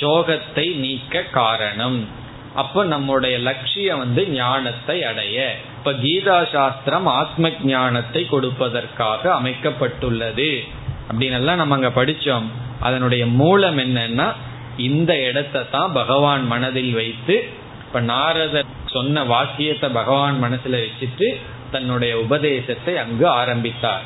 [0.00, 2.08] சோகத்தை நீக்க காரணம்.
[2.54, 5.56] அப்ப நம்முடைய லட்சியம் வந்து ஞானத்தை அடைய.
[5.78, 10.66] இப்ப கீதா சாஸ்திரம் ஆத்ம ஞானத்தை கொடுப்பதற்காக அமைக்கப்பட்டுள்ளது.
[11.12, 12.48] அப்படின்னு நம்ம அங்க படிச்சோம்.
[12.80, 14.32] அதனுடைய மூலம் என்னன்னா
[14.76, 17.48] இந்த இடத்தை தான் பகவான் மனதில் வைத்து
[17.86, 21.36] இப்ப நாரதர் சொன்ன வாக்கியத்தை பகவான் மனசுல வச்சுட்டு
[21.70, 24.02] தன்னுடைய உபதேசத்தை அங்கு ஆரம்பித்தார்.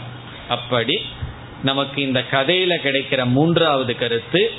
[0.49, 1.03] அப்படி
[1.63, 4.51] நமக்கு இந்த கதையில கிடைக்கிற மூன்றாவது கருத்து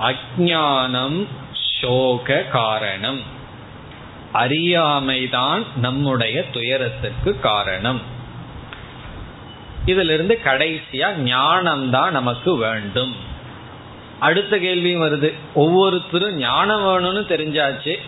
[0.00, 1.26] அஜானம்
[1.80, 3.20] சோக காரணம்.
[4.34, 8.00] அறியாமைதான் நம்முடைய துயரத்துக்கு காரணம்.
[9.84, 13.14] இதிலிருந்து கடைசியா ஞானம் தான் நமக்கு வேண்டும்.
[14.20, 15.34] அடுத்த கேள்வியும் வருது.
[15.54, 17.98] ஒவ்வொருத்தரும் ஞானம் வேணும்னு தெரிஞ்சாச்சு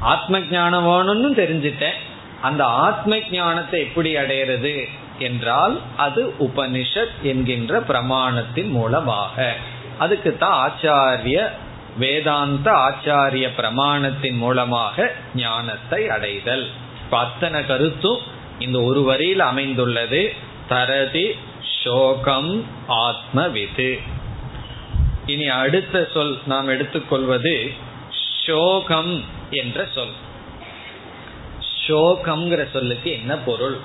[0.00, 1.98] ஆத்ம ஞானம் வேணும்னு தெரிஞ்சிட்டேன்.
[2.42, 4.88] அந்த ஆத்ம ஞானத்தை எப்படி அடையிறது?
[5.20, 9.56] என்றால் அது உபனிஷத் என்கின்ற பிரமாணத்தின் மூலமாக.
[9.98, 11.50] அதுக்கு தான் ஆச்சாரிய
[11.98, 16.68] வேதாந்த ஆச்சாரிய பிரமாணத்தின் மூலமாக ஞானத்தை அடைதல்.
[17.10, 18.18] அத்தனை கருத்தும்
[18.58, 20.32] இந்த ஒரு வரியில் அமைந்துள்ளது.
[20.68, 21.36] தரதி
[21.84, 24.00] சோகம் ஆத்மவிது.
[25.26, 27.72] இனி அடுத்த சொல் நாம் எடுத்துக்கொள்வது
[28.46, 30.14] சோகம் என்ற சொல்.
[31.86, 33.76] சோகம்ங்கிற சொல்லுக்கு என்ன பொருள்?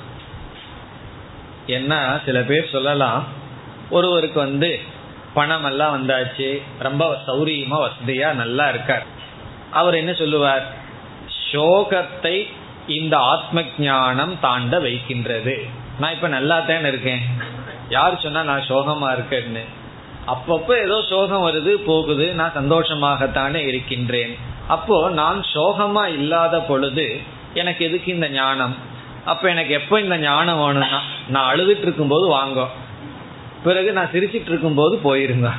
[1.68, 3.24] என்ன சில பேர் சொல்லலாம்
[3.90, 4.80] ஒருவருக்கு வந்து
[5.34, 9.06] பணம் எல்லாம் வந்தாச்சு ரொம்ப சௌரியமா வசதியா நல்லா இருக்கார்.
[9.72, 10.66] அவர் என்ன சொல்லுவார்?
[11.52, 12.48] சோகத்தை
[12.88, 15.66] இந்த ஆத்ம ஞானம் தாண்ட வைக்கின்றது.
[16.00, 17.22] நான் இப்ப நல்லா தானே இருக்கேன்.
[17.90, 19.64] யார் சொன்னா நான் சோகமா இருக்கேன்னு?
[20.28, 24.38] அப்பப்போ ஏதோ சோகம் வருது போகுது நான் சந்தோஷமாகத்தானே இருக்கின்றேன்.
[24.68, 27.22] அப்போ நான் சோகமா இல்லாத பொழுது
[27.54, 28.76] எனக்கு எதுக்கு இந்த ஞானம்?
[29.26, 32.68] அப்ப எனக்கு எப்போ இந்த ஞானம் வேணும்னா நான் அழுதுட்டு இருக்கும் போது வாங்கும்
[33.64, 35.50] பிறகு நான் சிரிச்சிட்டு இருக்கும் போது போயிருங்க.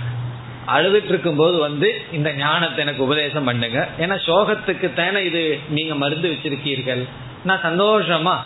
[0.67, 3.89] அழுதுட்டு இருக்கும் போது வந்து இந்த ஞானத்தை எனக்கு உபதேசம் பண்ணுங்க.
[3.99, 7.09] ஏன்னா சோகத்துக்கு தானே இது நீங்க மருந்து வச்சிருக்கீர்கள்.
[7.45, 8.37] நான் சந்தோஷமா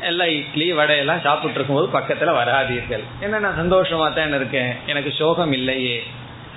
[0.00, 3.02] எல்லாம் இட்லி வடையெல்லாம் சாப்பிட்டு இருக்கும்போது பக்கத்துல வராதீர்கள்.
[3.20, 4.72] ஏன்னா நான் சந்தோஷமா தான் இருக்கேன்.
[4.86, 6.02] எனக்கு சோகம் இல்லையே.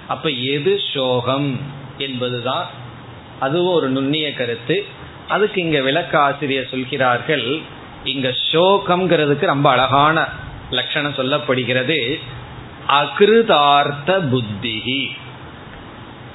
[0.07, 1.59] அப்ப எது சோகம்
[1.97, 2.69] என்பதுதான்.
[3.39, 4.85] அதுவும் ஒரு நுண்ணிய கருத்து.
[5.27, 7.61] அதுக்கு இங்க விளக்க ஆசிரியர் சொல்கிறார்கள்.
[8.05, 10.27] இங்க சோகம்ங்கிறதுக்கு ரொம்ப அழகான
[10.71, 12.19] லட்சணம் சொல்லப்படுகிறது.
[12.87, 15.09] அகிருதார்த்த புத்திகி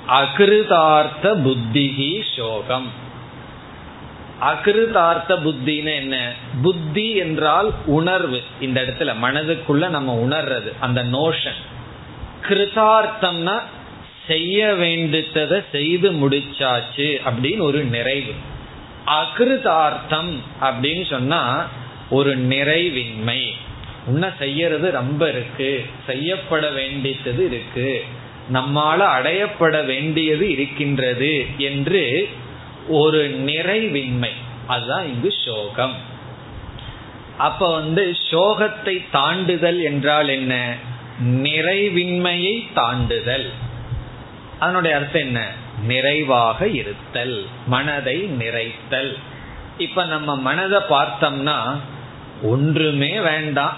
[0.08, 2.90] அகிருதார்த்த புத்திகி சோகம்.
[4.40, 6.32] அகிருதார்த்த புத்தின்னு என்ன?
[6.62, 8.42] புத்தி என்றால் உணர்வு.
[8.60, 11.60] இந்த இடத்துல மனதுக்குள்ள நம்ம உணர்றது அந்த நோஷன்
[12.48, 13.60] கிருதார்த்தம்னா
[14.26, 18.32] செய்ய வேண்டித்ததை செய்து முடிச்சாச்சு அப்படின்னு ஒரு நிறைவு.
[19.10, 21.68] அகிருதார்த்தம் அப்படின்னு சொன்னா
[22.10, 23.50] ஒரு நிறைவின்மை.
[24.06, 25.86] உன்ன செய்யறது ரொம்ப இருக்கு.
[26.06, 28.04] செய்யப்பட வேண்டியது இருக்கு.
[28.52, 32.28] நம்மால அடையப்பட வேண்டியது இருக்கின்றது என்று
[32.88, 34.30] ஒரு நிறைவின்மை.
[34.66, 35.94] அதுதான் இங்கு சோகம்.
[37.38, 40.74] அப்ப வந்து சோகத்தை தாண்டுதல் என்றால் என்ன?
[41.24, 43.50] நிறைவின்மையை தாண்டுதல்.
[44.60, 45.48] அதனுடைய அர்த்தம் என்ன?
[45.86, 49.14] நிறைவாக இருத்தல் மனதை நிறைத்தல்.
[49.78, 51.58] இப்ப நம்ம மனதை பார்த்தோம்னா
[52.42, 53.76] ஒன்றுமே வேண்டாம்.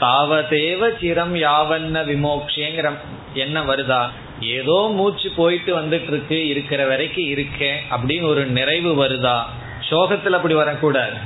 [0.00, 2.92] தாவதேவ சிரம் யாவன்ன விமோக்ஷேங்கிற
[3.34, 4.08] என்ன வருதா?
[4.40, 9.42] ஏதோ மூச்சு போயிட்டு வந்துட்டு இருக்கு இருக்கிற வரைக்கும் இருக்கேன் அப்படின்னு ஒரு நிறைவு வருதா?
[9.90, 11.16] சோகத்துல அப்படி வரக்கூடாது.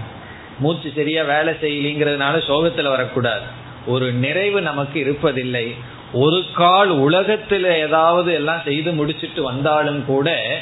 [0.59, 3.43] மூச்சு சரியா வேலை செய்யலிங்கிறதுனால சோகத்துல வரக்கூடாது.
[3.87, 5.75] ஒரு நிறைவு நமக்கு இருப்பதில்லை.
[6.14, 10.59] ஒரு கால் உலகத்துல ஏதாவது எல்லாம் செய்து முடிச்சிட்டு வந்தாலும் கூட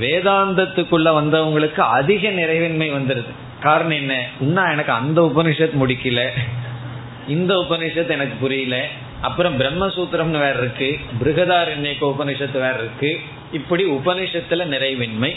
[0.00, 4.26] வேதாந்தத்துக்குள்ள வந்தவங்களுக்கு அதிக நிறைவின்மை வந்துடுது காரணம் என்ன?
[4.40, 6.28] இன்னும் எனக்கு அந்த உபனிஷத் முடிக்கல.
[7.28, 8.86] இந்த உபனிஷத் எனக்கு புரியல.
[9.20, 10.98] அப்புறம் பிரம்மசூத்திரம்னு வேற இருக்கு.
[11.24, 13.20] பிருகதாரண்யக்க உபனிஷத்து வேற இருக்கு.
[13.52, 15.36] இப்படி உபனிஷத்துல நிறைவின்மை.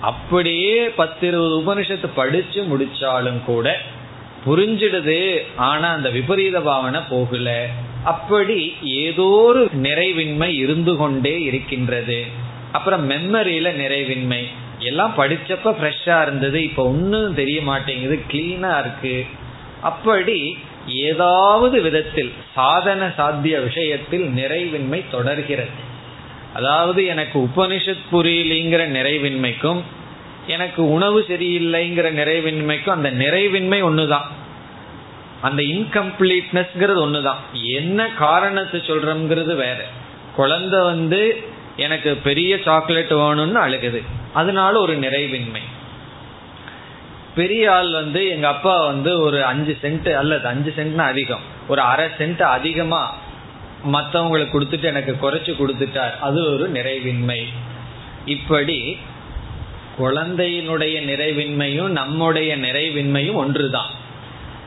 [0.00, 3.78] அப்படியே பத்து இருபது உபனிஷத்து படிச்சு முடிச்சாலும் கூட
[4.46, 5.38] புரிஞ்சிடுது.
[5.56, 7.66] ஆனா அந்த விபரீத பாவனை போகல.
[8.04, 12.24] அப்படி ஏதோ ஒரு நிறைவின்மை இருந்து கொண்டே இருக்கின்றது.
[12.72, 14.44] அப்புறம் மெமரியில நிறைவின்மை.
[14.78, 19.26] எல்லாம் படிச்சப்ப ஃப்ரெஷ்ஷா இருந்தது இப்ப ஒன்னும் தெரிய மாட்டேங்குது கிளீனா இருக்கு.
[19.80, 25.88] அப்படி ஏதாவது விதத்தில் சாதன சாத்திய விஷயத்தில் நிறைவின்மை தொடர்கிறது.
[26.54, 29.80] அதாவது எனக்கு உபனிஷத் புரியலிங்கிற நிறைவின்மைக்கும்
[30.46, 34.26] எனக்கு உணவு சரியில்லைங்கிற நிறைவின்மைக்கும் அந்த நிறைவின்மை ஒண்ணுதான்.
[35.40, 37.68] அந்த இன்கம்ப்ளீட்னஸ்ங்கிறது ஒண்ணுதான்.
[37.74, 39.76] என்ன காரணத்தை சொல்றோம்ங்கிறது வேற.
[40.36, 41.42] குழந்தை வந்து
[41.76, 44.02] எனக்கு பெரிய சாக்லேட் வேணும்னு அழுகுது.
[44.32, 45.60] அதனால ஒரு நிறைவின்மை.
[47.34, 51.40] பெரிய ஆள் வந்து எங்க அப்பா வந்து ஒரு அஞ்சு சென்ட் அல்லது அஞ்சு சென்ட்னா அதிகம்.
[51.68, 53.16] ஒரு அரை சென்ட் அதிகமா
[53.92, 56.18] மற்றவங்களுக்கு கொடுத்துட்டு எனக்கு குறைச்சு கொடுத்துட்டார்.
[56.18, 57.44] அது ஒரு நிறைவின்மை.
[58.24, 58.98] இப்படி
[59.98, 63.98] குழந்தையினுடைய நிறைவின்மையும் நம்முடைய நிறைவின்மையும் ஒன்றுதான்.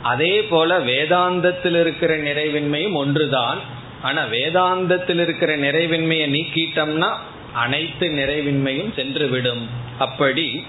[0.03, 3.59] அதே போல வேதாந்தத்தில் இருக்கிற நிறைவின்மையும் ஒன்றுதான்.
[4.01, 7.09] ஆனா வேதாந்தத்தில் இருக்கிற நிறைவின்மையை நீக்கிட்டோம்னா
[7.53, 9.63] அனைத்து நிறைவின்மையும் சென்றுவிடும்.
[9.99, 10.65] அப்படி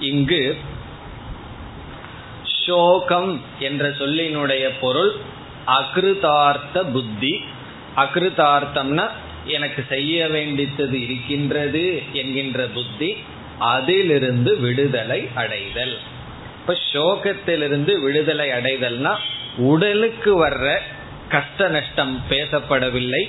[0.00, 0.56] இங்கு
[2.66, 5.12] சோகம் என்ற சொல்லினுடைய பொருள்
[5.66, 7.44] அகிருதார்த்த புத்தி.
[7.96, 9.06] அகிருதார்த்தம்னா
[9.46, 13.16] எனக்கு செய்ய வேண்டித்தது இருக்கின்றது என்கின்ற புத்தி
[13.58, 15.96] அதிலிருந்து விடுதலை அடைதல்.
[16.68, 19.16] இப்ப சோகத்திலிருந்து விடுதலை அடைதல்னா
[19.56, 20.78] உடலுக்கு வர்ற
[21.28, 23.28] கஷ்ட நஷ்டம் பேசப்படவில்லை.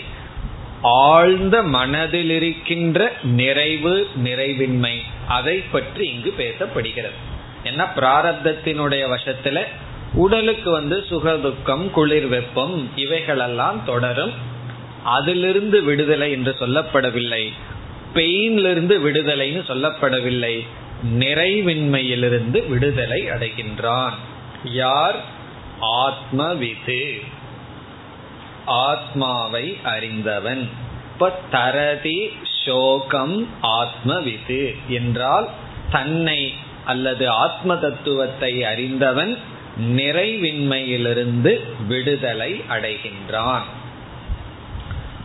[0.81, 4.97] ஆழ்ந்த மனதில் இருக்கின்ற நிறைவு நிறைவின்மை
[5.27, 7.17] அதை பற்றி இங்கு பேசப்படுகிறது.
[7.63, 9.63] ஏன்னா பிராரப்தத்தினுடைய வசத்துல
[10.13, 14.33] உடலுக்கு வந்து சுகதுக்கம் குளிர் வெப்பம் இவைகளெல்லாம் தொடரும்.
[15.03, 17.53] அதிலிருந்து விடுதலை என்று சொல்லப்படவில்லை.
[18.13, 20.65] பெயின்லிருந்து விடுதலைன்னு சொல்லப்படவில்லை.
[21.03, 24.13] நிறைவின்மையிலிருந்து விடுதலை அடைகின்றான்.
[24.63, 25.15] யார்?
[25.81, 27.21] ஆத்மவிது.
[28.65, 30.69] ஆத்மாவை அறிந்தவன்.
[31.13, 32.31] இப்ப தரதி
[32.65, 35.49] சோகம் ஆத்மவிது என்றால்
[35.91, 36.53] தன்னை
[36.85, 39.37] அல்லது ஆத்ம தத்துவத்தை அறிந்தவன்
[39.81, 43.61] நிறைவின்மையிலிருந்து விடுதலை அடைகின்றான்.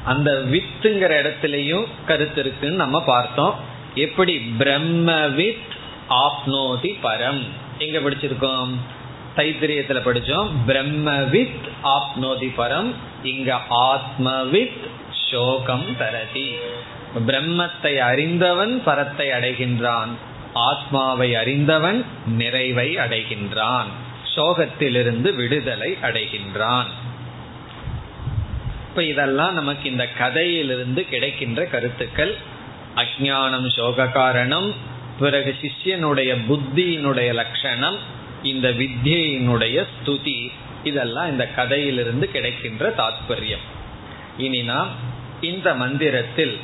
[0.04, 3.54] அந்த வித்துங்கிற இடத்துலயும் கருத்து இருக்குன்னு நம்ம பார்த்தோம்.
[3.94, 5.58] எப்படி பிரம்மவித்
[6.08, 7.42] ஆப்னோதி பரம்?
[7.78, 8.74] எங்க படிச்சிருக்கோம்?
[9.36, 10.50] தைத்திரியத்துல படிச்சோம்.
[10.66, 14.86] பிரம்மவித் ஆப்னோதி பரம் இங்க ஆத்மவித்
[15.30, 16.50] சோகம் தரதி.
[17.26, 20.08] பிரம்மத்தை அறிந்தவன் பரத்தை அடைகின்றான்.
[20.54, 23.86] ஆத்மாவை அறிந்தவன் நிறைவை அடைகின்றான்.
[24.36, 26.86] சோகத்திலிருந்து விடுதலை அடைகின்றான்.
[28.88, 32.36] இப்ப இதெல்லாம் நமக்கு இந்த கதையிலிருந்து கிடைக்கின்ற கருத்துக்கள்.
[32.96, 34.74] அஜானம் சோக காரணம்
[35.18, 37.96] பிறகு சிஷ்யனுடைய புத்தியினுடைய லட்சணம்
[38.42, 40.52] இந்த வித்யினுடைய ஸ்துதி
[40.84, 43.64] இதெல்லாம் இந்த கதையிலிருந்து கிடைக்கின்ற தாத்பரியம்.
[44.38, 44.88] இனி நாம்
[45.40, 46.60] இந்த மந்திரத்தில்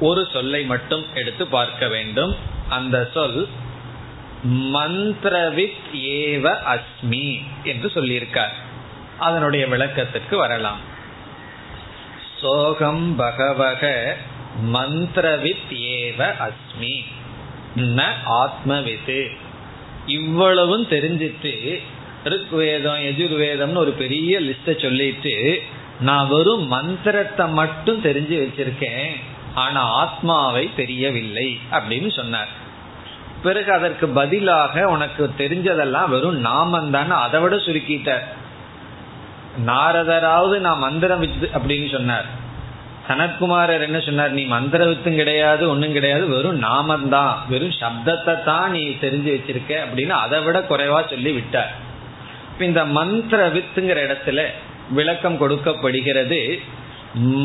[0.00, 2.36] ஒரு சொல்லை மட்டும் எடுத்து பார்க்க வேண்டும்.
[2.68, 3.48] அந்த சொல்
[4.48, 8.52] மந்திரவித் ஏவ அஸ்மி என்று சொல்லியிருக்கார்.
[9.18, 10.78] அதனுடைய விளக்கத்திற்கு வரலாம்.
[12.40, 14.16] சோகம் பகவக
[14.72, 17.04] மந்திரவித் ஏவ அஸ்மி.
[17.76, 19.36] ந ஆத்மவித்து.
[20.06, 21.82] இவ்வளவும் தெரிஞ்சிட்டு
[22.24, 25.62] ருக்வேதம் எஜுர்வேதம்னு ஒரு பெரிய லிஸ்ட சொல்லிட்டு
[26.00, 29.10] நான் வெறும் மந்திரத்தை மட்டும் தெரிஞ்சு வச்சிருக்கேன்
[29.54, 32.48] ஆனா ஆத்மாவை தெரியவில்லை அப்படின்னு சொன்னார்.
[33.42, 38.18] பிறகு அதற்கு பதிலாக உனக்கு தெரிஞ்சதெல்லாம் வெறும் நாமம் தானே அதை விட சுருக்கிட்ட.
[39.66, 42.40] நாரதராவது நான் மந்திரம் அப்படின்னு சொன்னார்.
[43.08, 44.30] சனத்குமாரர் என்ன சொன்னார்?
[44.30, 50.40] நீ மந்திரத்தும் கிடையாது ஒன்றும் கிடையாது வெறும் நாமந்தான் வெறும் சப்தத்தை தான் நீ தெரிஞ்சு வச்சிருக்க அப்படின்னு அதை
[50.42, 51.72] விட குறைவா சொல்லி விட்டார்.
[52.58, 54.44] இந்த மந்திர வித்துங்கிற இடத்துல
[54.90, 56.60] விளக்கம் கொடுக்கப்படுகிறது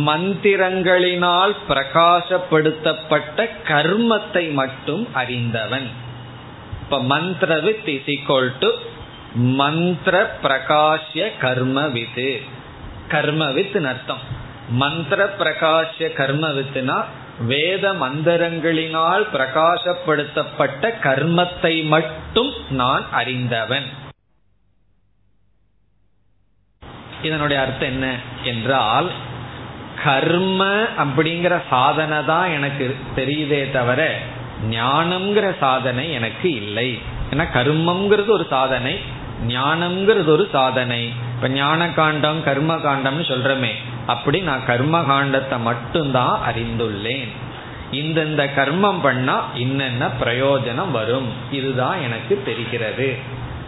[0.09, 5.87] மந்திரங்களினால் பிரகாசப்படுத்தப்பட்ட கர்மத்தை மட்டும் அறிந்தவன்.
[6.81, 8.69] இப்ப மந்திரவித் இஸ் ஈக்வல் டு
[9.33, 12.29] மந்திர பிரகாஷ்ய கர்மவித்து
[13.09, 14.45] கர்மவித் அர்த்தம்.
[14.69, 17.03] மந்திர பிரகாஷ்ய கர்மவித்துனா
[17.37, 23.87] வேத மந்திரங்களினால் பிரகாசப்படுத்தப்பட்ட கர்மத்தை மட்டும் நான் அறிந்தவன்.
[27.21, 28.07] இதனுடைய அர்த்தம் என்ன
[28.43, 29.11] என்றால்
[30.03, 30.63] கர்ம
[30.97, 34.01] அப்படிங்கிற சாதனை தான் எனக்கு தெரியுதே தவிர
[34.69, 36.89] ஞானம்ங்கிற சாதனை எனக்கு இல்லை.
[37.31, 38.99] ஏன்னா கர்மம்ங்கிறது ஒரு சாதனை
[39.47, 41.01] ஞானம்ங்கிறது ஒரு சாதனை.
[41.35, 43.73] இப்ப ஞான காண்டம் கர்ம காண்டம்னு சொல்றமே
[44.07, 47.27] அப்படி நான் கர்ம காண்டத்தை மட்டும்தான் அறிந்துள்ளேன்.
[47.91, 51.27] இந்தந்த கர்மம் பண்ணா இன்னென்ன பிரயோஜனம் வரும்?
[51.51, 53.15] இதுதான் எனக்கு தெரிகிறது.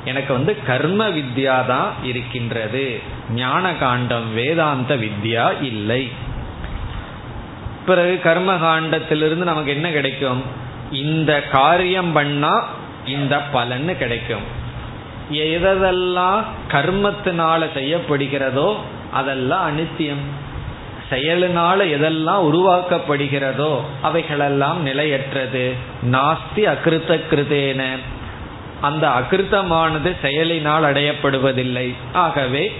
[0.05, 2.99] எனக்கு வந்து கர்ம வித்யா தான் இருக்கின்றது.
[3.31, 6.11] ஞான காண்டம் வேதாந்த வித்யா இல்லை.
[7.85, 10.43] பிறகு கர்ம காண்டத்திலிருந்து நமக்கு என்ன கிடைக்கும்?
[10.91, 12.67] இந்த காரியம் பண்ணா
[13.05, 14.57] இந்த பலன்னு கிடைக்கும்.
[15.31, 18.75] எதெல்லாம் கர்மத்தினால செய்யப்படுகிறதோ
[19.11, 20.23] அதெல்லாம் அனித்தியம்.
[21.09, 25.73] செயலினால எதெல்லாம் உருவாக்கப்படுகிறதோ அவைகளெல்லாம் நிலையற்றது.
[26.11, 27.85] நாஸ்தி அகிருத்த கிருதேன
[28.81, 31.93] அந்த அகிருத்தமானது செயலினால் அடையப்படுவதில்லை.
[32.13, 32.71] ஆகவே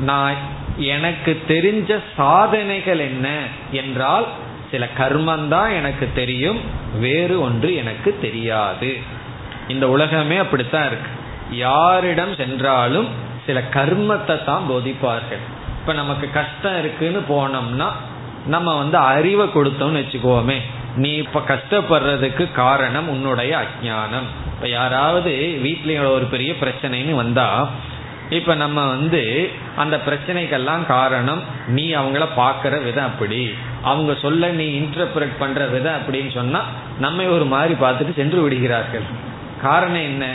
[0.00, 0.34] நான்
[0.76, 3.28] எனக்கு தெரிஞ்ச சாதனைகள் என்ன
[3.70, 4.26] என்றால்
[4.70, 6.60] சில கர்மந்தான் எனக்கு தெரியும்
[7.00, 8.96] வேறு ஒன்று எனக்கு தெரியாது.
[9.68, 11.10] இந்த உலகமே அப்படித்தான் இருக்கு.
[11.50, 13.08] யாரிடம் சென்றாலும்
[13.46, 15.44] சில கர்மத்தை தான் போதிப்பார்கள்.
[15.84, 17.88] இப்ப நமக்கு கஷ்டம் இருக்குன்னு போனோம்னா
[18.46, 20.60] நம்ம வந்து அறிவை கொடுத்தோம்னு வச்சுக்கோமே.
[20.96, 27.68] நீ இப்ப கஷ்டப்படுறதுக்கு காரணம் உன்னுடைய அஜானம் இப்ப யாராவது வீட்ல ஒரு பெரிய பிரச்சனைன்னு வந்தா
[28.30, 33.54] இப்ப நம்ம வந்து அந்த பிரச்சனைக்கெல்லாம் காரணம் நீ அவங்கள பாக்குற விதம் அப்படி.
[33.82, 36.60] அவங்க சொல்ல நீ இன்டர்பிரட் பண்ற விதம் அப்படின்னு சொன்னா
[36.98, 39.06] நம்ம ஒரு மாதிரி பார்த்துட்டு சென்று விடுகிறார்கள்.
[39.62, 40.26] காரணம் என்ன?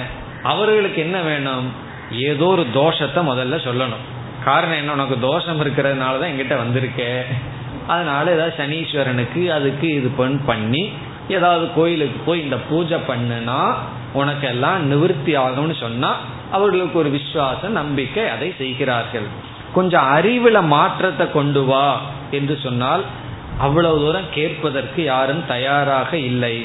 [0.43, 1.71] அவர்களுக்கு என்ன வேணும்?
[2.11, 4.05] ஏதோ ஒரு தோஷத்தை முதல்ல சொல்லணும்.
[4.49, 4.95] காரணம் என்ன?
[4.97, 7.03] உனக்கு தோஷம் இருக்கிறதுனால தான் எங்கிட்ட வந்திருக்க.
[7.93, 10.09] அதனால ஏதாவது சனீஸ்வரனுக்கு அதுக்கு இது
[10.49, 10.83] பண்ணி
[11.37, 13.61] ஏதாவது கோயிலுக்கு போய் இந்த பூஜை பண்ணுனா
[14.19, 16.11] உனக்கு எல்லாம் நிவர்த்தி ஆகும்னு சொன்னா
[16.51, 19.27] அவர்களுக்கு ஒரு விசுவாசம் நம்பிக்கை அதை செய்கிறார்கள்.
[19.73, 21.87] கொஞ்சம் அறிவுல மாற்றத்தை கொண்டு வா
[22.37, 23.03] என்று சொன்னால்
[23.65, 26.55] அவ்வளவு தூரம் கேட்பதற்கு யாரும் தயாராக இல்லை.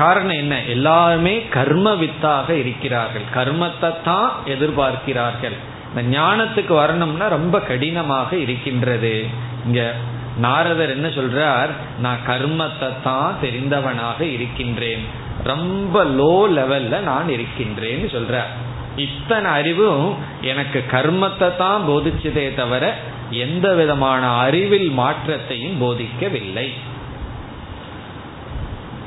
[0.00, 0.54] காரணம் என்ன?
[0.74, 3.26] எல்லாருமே கர்ம வித்தாக இருக்கிறார்கள்.
[3.36, 5.56] கர்மத்தை தான் எதிர்பார்க்கிறார்கள்.
[5.88, 9.26] இந்த ஞானத்துக்கு வரணும்னா ரொம்ப கடினமாக இருக்கின்றது.
[9.66, 9.94] இங்க
[10.40, 11.70] நாரதர் என்ன சொல்றார்?
[12.00, 15.04] நான் கர்மத்தை தான் தெரிந்தவனாக இருக்கின்றேன்.
[15.44, 18.52] ரொம்ப லோ லெவல்ல நான் இருக்கின்றேன்னு சொல்றார்.
[18.96, 22.94] இத்தனை அறிவும் எனக்கு கர்மத்தை தான் போதிச்சதே தவிர
[23.30, 26.68] எந்த விதமான அறிவில் மாற்றத்தையும் போதிக்கவில்லை.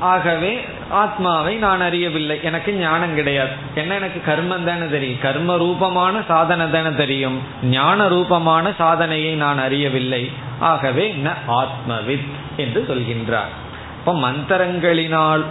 [0.02, 2.40] ஆகவே ஆத்மாவை நான் அறியவில்லை.
[2.42, 3.50] எனக்கு ஞானம் கிடையாது.
[3.74, 5.20] என்ன எனக்கு கர்மம் தானே தெரியும்?
[5.20, 7.40] கர்ம ரூபமான சாதனை தானே தெரியும்.
[7.62, 10.30] ஞான ரூபமான சாதனையை நான் அறியவில்லை.
[10.58, 13.52] ஆகவே ந ஆத்மவித் என்று சொல்கின்றார்.
[13.98, 15.44] இப்ப மந்திரங்களினால்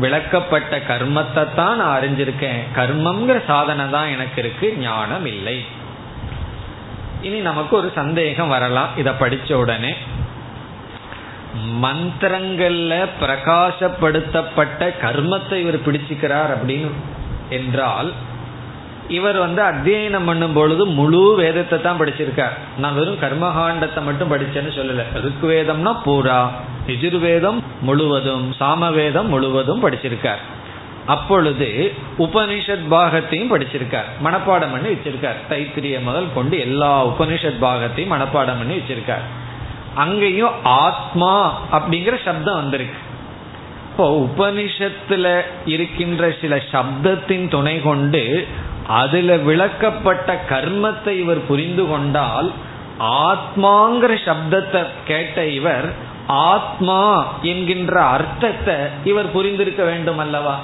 [0.00, 2.62] விளக்கப்பட்ட கர்மத்தை தான் நான் அறிஞ்சிருக்கேன்.
[2.74, 4.76] கர்மம்ங்கிற சாதனை தான் எனக்கு இருக்கு.
[4.78, 5.64] ஞானம் இல்லை.
[7.22, 8.88] இனி நமக்கு ஒரு சந்தேகம் வரலாம்.
[8.96, 9.94] இதை படிச்ச உடனே.
[11.82, 16.90] மந்திரங்கள்ல பிரகாசப்படுத்தப்பட்ட கர்மத்தை இவர் பிடிச்சுக்கிறார் அப்படின்னு
[17.48, 18.12] என்றால்
[19.08, 22.56] இவர் வந்து அத்தியனம் பண்ணும் பொழுது முழு வேதத்தை தான் படிச்சிருக்கார்.
[22.78, 25.04] நான் வெறும் கர்மகாண்டத்தை மட்டும் படிச்சேன்னு சொல்லல.
[25.14, 26.50] ருக்குவேதம்னா பூரா
[26.86, 30.42] எஜுர்வேதம் முழுவதும் சாமவேதம் முழுவதும் படிச்சிருக்கார்.
[31.06, 34.08] அப்பொழுது உபனிஷத் பாகத்தையும் படிச்சிருக்கார்.
[34.24, 35.38] மனப்பாடம் பண்ணி வச்சிருக்கார்.
[35.50, 39.26] தைத்திரிய முதல் கொண்டு எல்லா உபனிஷத் பாகத்தையும் மனப்பாடம் பண்ணி வச்சிருக்கார்.
[39.94, 42.98] அங்கேயும் ஆத்மா அப்படிங்கிற சப்தம் வந்திருக்கு.
[43.90, 48.46] இப்போ உபனிஷத்துல இருக்கின்ற சில சப்தத்தின் துணை கொண்டு
[48.88, 52.52] அதுல விளக்கப்பட்ட கர்மத்தை இவர் புரிந்து கொண்டால்
[53.00, 58.74] ஆத்மாங்கிற சப்தத்தை கேட்ட இவர் ஆத்மா என்கின்ற அர்த்தத்தை
[59.04, 60.58] இவர் புரிந்திருக்க வேண்டும் அல்லவா?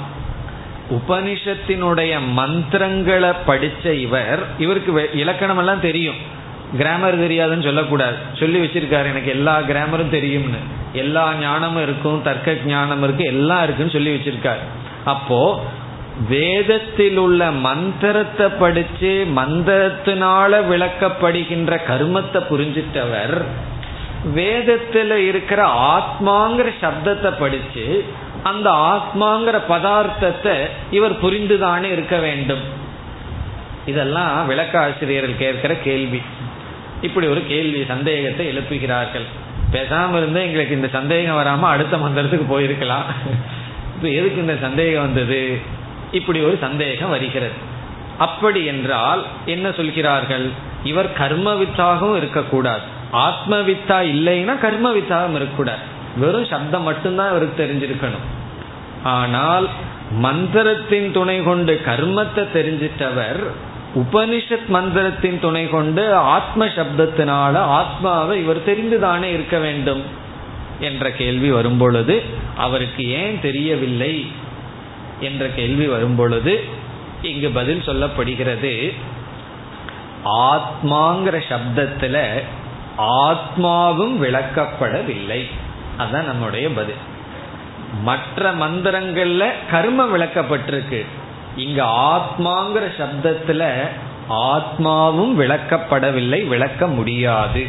[0.90, 6.36] உபனிஷத்தினுடைய மந்திரங்களை படிச்ச இவர் இவருக்கு இலக்கணம் எல்லாம் தெரியும்.
[6.76, 8.16] கிராமர் தெரியாதுன்னு சொல்லக்கூடாது.
[8.34, 10.60] சொல்லி வச்சிருக்காரு எனக்கு எல்லா கிராமரும் தெரியும்னு.
[10.92, 14.64] எல்லா ஞானமும் இருக்கும் தர்க்க ஞானம் இருக்கு எல்லாம் இருக்குன்னு சொல்லி வச்சிருக்காரு.
[15.04, 15.64] அப்போ
[16.28, 23.44] வேதத்தில் உள்ள மந்திரத்தை படிச்சு மந்திரத்தினால விளக்கப்படுகின்ற கர்மத்தை புரிஞ்சிட்டவர்
[24.34, 25.60] வேதத்துல இருக்கிற
[25.96, 28.04] ஆத்மாங்கிற சப்தத்தை படிச்சு
[28.42, 30.56] அந்த ஆத்மாங்கிற பதார்த்தத்தை
[30.90, 32.64] இவர் புரிந்துதானே இருக்க வேண்டும்.
[33.86, 36.22] இதெல்லாம் விளக்க ஆசிரியர்கள் கேட்கிற கேள்வி.
[37.02, 39.26] இப்படி ஒரு கேள்வி சந்தேகத்தை எழுப்புகிறார்கள்.
[39.72, 43.08] பேசாம இருந்து எங்களுக்கு இந்த சந்தேகம் வராம அடுத்த மந்திரத்துக்கு போயிருக்கலாம்.
[43.94, 45.58] இப்போ எதுக்கு இந்த சந்தேகம் வந்தது?
[46.12, 47.56] இப்படி ஒரு சந்தேகம் வருகிறது.
[48.18, 50.46] அப்படி என்றால் என்ன சொல்கிறார்கள்?
[50.84, 52.84] இவர் கர்மவித்தாகவும் இருக்கக்கூடாது.
[53.12, 55.84] ஆத்மவித்தா இல்லைன்னா கர்மவித்தாகவும் இருக்கக்கூடாது.
[56.16, 58.26] வெறும் சப்தம் மட்டும்தான் இவருக்கு தெரிஞ்சிருக்கணும்.
[59.02, 59.68] ஆனால்
[60.10, 63.40] மந்திரத்தின் துணை கொண்டு கர்மத்தை தெரிஞ்சிட்டவர்
[63.94, 70.02] உபனிஷத் மந்திரத்தின் துணை கொண்டு ஆத்ம சப்தத்தினால ஆத்மாவை இவர் தெரிந்துதானே இருக்க வேண்டும்
[70.80, 72.22] என்ற கேள்வி வரும்பொழுது
[72.56, 74.32] அவருக்கு ஏன் தெரியவில்லை
[75.20, 76.64] என்ற கேள்வி வரும்பொழுது
[77.22, 78.94] இங்கு பதில் சொல்லப்படுகிறது.
[80.24, 82.42] ஆத்மாங்கிற சப்தத்துல
[82.98, 85.50] ஆத்மாவும் விளக்கப்படவில்லை.
[85.96, 86.94] அதுதான் நம்முடைய பதில்.
[88.02, 91.04] மற்ற மந்திரங்கள்ல கர்மம் விளக்கப்பட்டிருக்கு.
[91.56, 93.74] இங்க ஆத்மாங்கிற சப்தத்துல
[94.30, 97.66] ஆத்மாவும் விளக்கப்படவில்லை விளக்க முடியாது.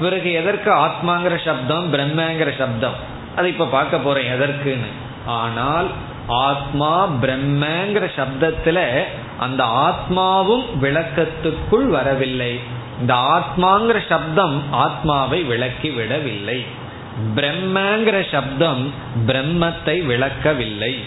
[0.00, 2.94] பிறகு எதற்கு ஆத்மாங்கிற சப்தம் பிரம்மங்கிற சப்தம்?
[3.36, 4.90] அதை இப்ப பார்க்க போறேன் எதற்குன்னு.
[5.26, 5.90] ஆனால்
[6.26, 8.90] ஆத்மா பிரம்மங்கிற சப்தத்துல
[9.38, 12.60] அந்த ஆத்மாவும் விளக்கத்துக்குள் வரவில்லை.
[13.00, 16.64] இந்த ஆத்மாங்கிற சப்தம் ஆத்மாவை விளக்கி விடவில்லை.
[17.34, 18.94] பிரம்மங்கிற சப்தம்
[19.26, 20.98] பிரம்மத்தை விளக்கவில்லை.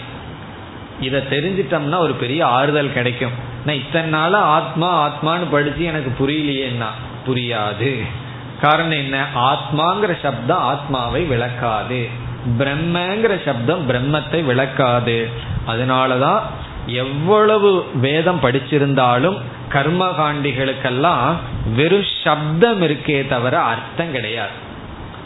[1.00, 3.30] இதை தெரிஞ்சிட்டோம்னா ஒரு பெரிய ஆறுதல் கிடைக்கும்.
[3.66, 6.86] நான் இத்தனை நாள ஆத்மா ஆத்மான்னு படித்து எனக்கு புரியலையேன்னா?
[7.26, 8.06] புரியாது.
[8.60, 9.26] காரணம் என்ன?
[9.34, 12.08] ஆத்மாங்கிற சப்தம் ஆத்மாவை விளக்காது.
[12.58, 15.28] பிரம்மங்கிற சப்தம் பிரம்மத்தை விளக்காது.
[15.66, 16.40] அதனாலதான்
[16.86, 19.40] எவ்வளவு வேதம் படிச்சிருந்தாலும்
[19.72, 21.34] கர்மகாண்டிகளுக்கெல்லாம்
[21.74, 24.64] வெறும் சப்தம் இருக்கே தவிர அர்த்தம் கிடையாது.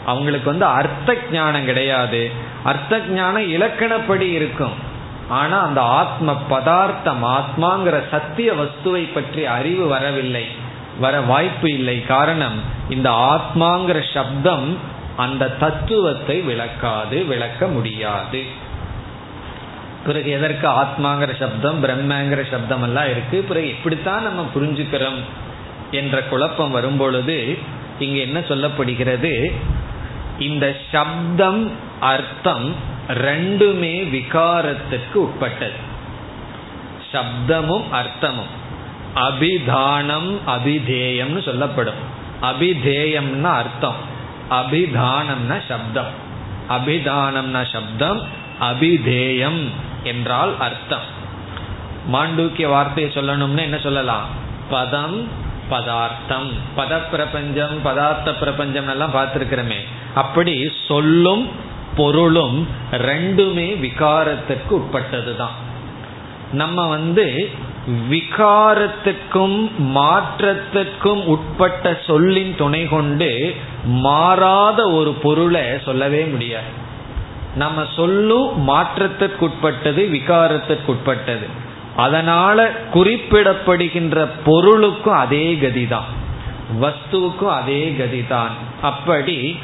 [0.05, 2.31] அவங்களுக்கு வந்து அர்த்த ஞானம் கிடையாது.
[2.63, 4.89] அர்த்த ஞானம் இலக்கணப்படி இருக்கும்.
[5.31, 10.45] ஆனா அந்த ஆத்ம பதார்த்தம் ஆத்மாங்கிற சத்திய வஸ்துவை பற்றி அறிவு வரவில்லை
[10.99, 12.05] வர வாய்ப்பு இல்லை.
[12.05, 12.57] காரணம்
[12.89, 14.77] இந்த ஆத்மாங்கிற சப்தம்
[15.17, 18.41] அந்த தத்துவத்தை விளக்காது விளக்க முடியாது.
[20.05, 23.37] பிறகு எதற்கு ஆத்மாங்கிற சப்தம் பிரம்மங்கிற சப்தம் எல்லாம் இருக்கு?
[23.41, 25.19] பிறகு இப்படித்தான் நம்ம புரிஞ்சுக்கிறோம்
[25.91, 27.37] என்ற குழப்பம் வரும்பொழுது
[27.99, 29.33] இங்க என்ன சொல்லப்படுகிறது?
[30.39, 32.75] இந்த சப்தம் அர்த்தம்
[33.09, 35.79] ரெண்டுமே விகாரத்திற்கு உட்பட்டது.
[37.11, 38.51] சப்தமும் அர்த்தமும்.
[39.13, 42.01] அபிதானம் அபிதேயம்னு சொல்லப்படும்.
[42.41, 43.95] அபிதேயம்னா அர்த்தம்.
[44.49, 46.29] அபிதானம்னா சப்தம்.
[46.69, 48.21] அபிதானம்னா சப்தம்
[48.61, 49.69] அபிதேயம்
[50.03, 51.19] என்றால் அர்த்தம்.
[52.13, 54.25] மாண்டூக்கிய வார்த்தையை சொல்லணும்னு என்ன சொல்லலாம்?
[54.69, 55.27] பதம்
[55.69, 56.51] பதார்த்தம்.
[56.77, 59.79] பத பிரபஞ்சம் பதார்த்த பிரபஞ்சம் எல்லாம் பார்த்திருக்கிறோமே.
[60.15, 61.60] அப்படி சொல்லும்
[61.95, 65.69] பொருளும் ரெண்டுமே விகாரத்திற்கு உட்பட்டது தான்
[66.53, 67.49] நம்ம வந்து
[68.09, 76.79] விகாரத்துக்கும் மாற்றத்திற்கும் உட்பட்ட சொல்லின் துணை கொண்டு மாறாத ஒரு பொருளை சொல்லவே முடியாது.
[77.55, 81.45] நம்ம சொல்லும் மாற்றத்திற்குட்பட்டது விகாரத்திற்குட்பட்டது
[81.95, 86.09] அதனால குறிப்பிடப்படுகின்ற பொருளுக்கும் அதே கதிதான்.
[86.81, 88.51] வஸ்துவுக்கும் அதே கதிதான்.
[88.81, 89.59] அப்படி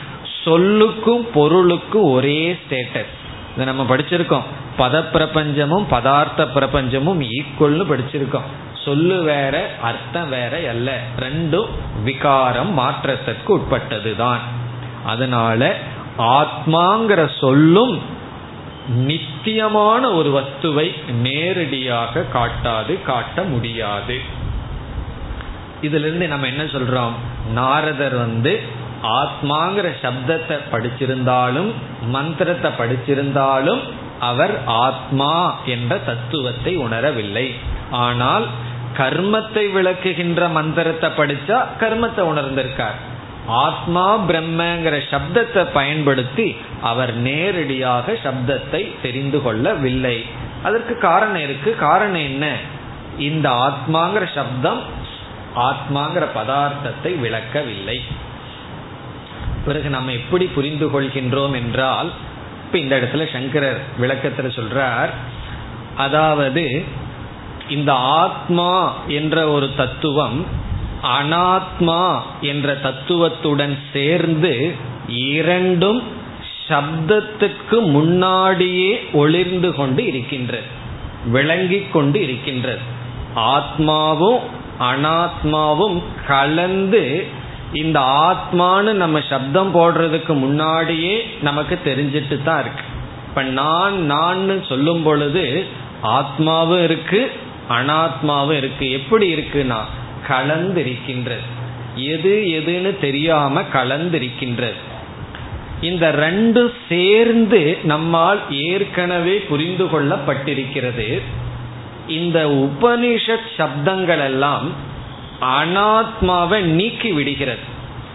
[0.48, 3.16] சொல்லுக்கும் பொருளுக்கும் ஒரே ஸ்டேட்டஸ்
[3.54, 4.48] இதை நம்ம படிச்சிருக்கோம்.
[4.78, 8.48] பத பிரபஞ்சமும் பதார்த்த பிரபஞ்சமும் ஈக்குவல்னு படிச்சிருக்கோம்.
[8.86, 10.90] சொல்லு வேற அர்த்தம் வேற அல்ல.
[11.20, 11.72] ரெண்டும்
[12.04, 14.40] விகாரம் மாற்றத்திற்கு உட்பட்டது தான்
[15.06, 15.76] அதனால
[16.18, 18.02] ஆத்மாங்கிற சொல்லும்
[18.96, 20.88] நித்தியமான ஒரு வஸ்துவை
[21.22, 24.18] நேரடியாக காட்டாது காட்ட முடியாது.
[25.82, 27.16] இதுல இருந்து நம்ம என்ன சொல்றோம்?
[27.54, 28.54] நாரதர் வந்து
[29.04, 31.72] ஆத்மாங்கிற சப்தத்தை படிச்சிருந்தாலும்
[32.08, 33.80] மந்திரத்தை படிச்சிருந்தாலும்
[34.20, 37.54] அவர் ஆத்மா என்ற தத்துவத்தை உணரவில்லை.
[37.92, 38.46] ஆனால்
[38.98, 42.96] கர்மத்தை விளக்குகின்ற மந்திரத்தை படிச்சா கர்மத்தை உணர்ந்திருக்கார்.
[43.48, 50.26] ஆத்மா பிரம்மங்கிற சப்தத்தை பயன்படுத்தி அவர் நேரடியாக சப்தத்தை தெரிந்து கொள்ளவில்லை.
[50.64, 51.76] அதற்கு காரணம் இருக்கு.
[51.76, 52.56] காரணம் என்ன?
[53.18, 54.82] இந்த ஆத்மாங்கிற சப்தம்
[55.56, 58.04] ஆத்மாங்கிற பதார்த்தத்தை விளக்கவில்லை.
[59.68, 62.10] பிறகு நம்ம எப்படி புரிந்து கொள்கின்றோம் என்றால்
[62.66, 65.12] இப்ப இந்த இடத்துல சங்கரர் விளக்கத்துல சொல்றார்
[65.98, 66.84] அதாவது
[67.70, 68.72] இந்த ஆத்மா
[69.08, 70.46] என்ற ஒரு தத்துவம்
[71.20, 72.04] அனாத்மா
[72.42, 74.54] என்ற தத்துவத்துடன் சேர்ந்து
[75.08, 76.02] இரண்டும்
[76.68, 80.70] சப்தத்துக்கு முன்னாடியே ஒளிர்ந்து கொண்டு இருக்கின்றது
[81.26, 82.84] விளங்கி கொண்டு இருக்கின்றது.
[83.36, 84.42] ஆத்மாவும்
[84.80, 85.98] அனாத்மாவும்
[86.28, 87.04] கலந்து
[87.74, 92.84] இந்த ஆத்மான்னு நம்ம சப்தம் போடுறதுக்கு முன்னாடியே நமக்கு தெரிஞ்சிட்டு தான் இருக்கு.
[93.28, 95.66] இப்ப நான் நான் சொல்லும் பொழுது
[96.04, 97.32] ஆத்மாவும் இருக்கு
[97.70, 98.92] அனாத்மாவும் இருக்கு.
[98.92, 99.78] எப்படி இருக்குன்னா
[100.28, 101.46] கலந்திருக்கின்றது.
[101.96, 104.74] எது எதுன்னு தெரியாம கலந்திருக்கின்றது.
[105.82, 111.22] இந்த ரெண்டு சேர்ந்து நம்மால் ஏற்கனவே புரிந்து கொள்ளப்பட்டிருக்கிறது.
[112.08, 114.72] இந்த உபனிஷத் சப்தங்கள் எல்லாம்
[115.42, 117.60] அனாத்மாவை நீக்கி விடுகிறது.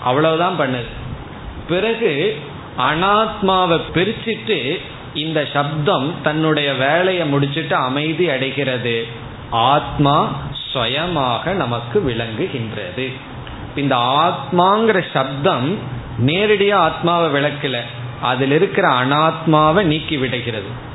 [0.03, 0.91] அவ்வளவுதான் பண்ணுது.
[1.69, 2.39] பிறகு
[2.79, 4.81] அனாத்மாவை பிரிச்சுட்டு
[5.15, 9.07] இந்த சப்தம் தன்னுடைய வேலையை முடிச்சிட்டு அமைதி அடைகிறது.
[9.51, 10.41] ஆத்மா
[10.73, 13.13] சுயமாக நமக்கு விளங்குகின்றது.
[13.77, 15.79] இந்த ஆத்மாங்கிற சப்தம்
[16.27, 17.81] நேரடியா ஆத்மாவை விளக்கல.
[18.21, 20.91] அதில் இருக்கிற அனாத்மாவை நீக்கி விடுகிறது.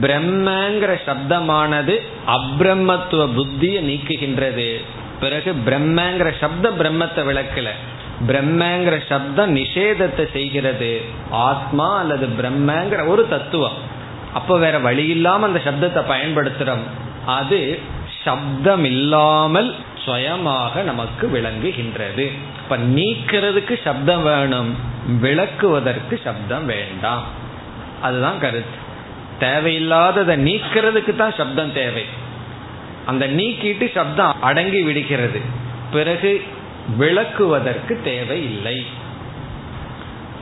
[0.00, 4.84] பிரம்மங்கிற சப்தமானது அப்ரம்மத்துவ புத்தியை நீக்குகின்றது.
[5.20, 7.68] பிறகு பிரம்மங்கிற சப்த பிரம்மத்தை விளக்கல.
[8.28, 11.00] பிரம்மங்கிற சப்தம் நிஷேதத்தை செய்கிறது.
[11.30, 13.72] ஆத்மா அல்லது பிரம்மங்கிற ஒரு தத்துவம்.
[14.34, 16.84] அப்போ வேற வழி இல்லாம அந்த சப்தத்தை பயன்படுத்துறோம்.
[17.26, 17.78] அது
[18.24, 22.30] சப்தம் இல்லாமல் சுயமாக நமக்கு விளங்குகின்றது.
[22.56, 24.76] இப்ப நீக்கிறதுக்கு சப்தம் வேணும்.
[25.22, 27.24] விளக்குவதற்கு சப்தம் வேண்டாம்.
[28.02, 28.88] அதுதான் கருத்து.
[29.40, 32.04] தேவையில்லாததை நீக்கிறதுக்கு தான் சப்தம் தேவை.
[33.06, 35.40] அந்த நீக்கிட்டு சப்தம் அடங்கி விடுகிறது.
[35.92, 36.42] பிறகு
[36.98, 38.86] விளக்குவதற்கு தேவை இல்லை.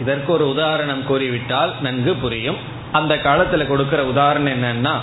[0.01, 2.57] இதற்கு ஒரு உதாரணம் கூறிவிட்டால் நன்கு புரியும்.
[2.93, 4.95] அந்த காலத்துல கொடுக்கிற உதாரணம் என்னன்னா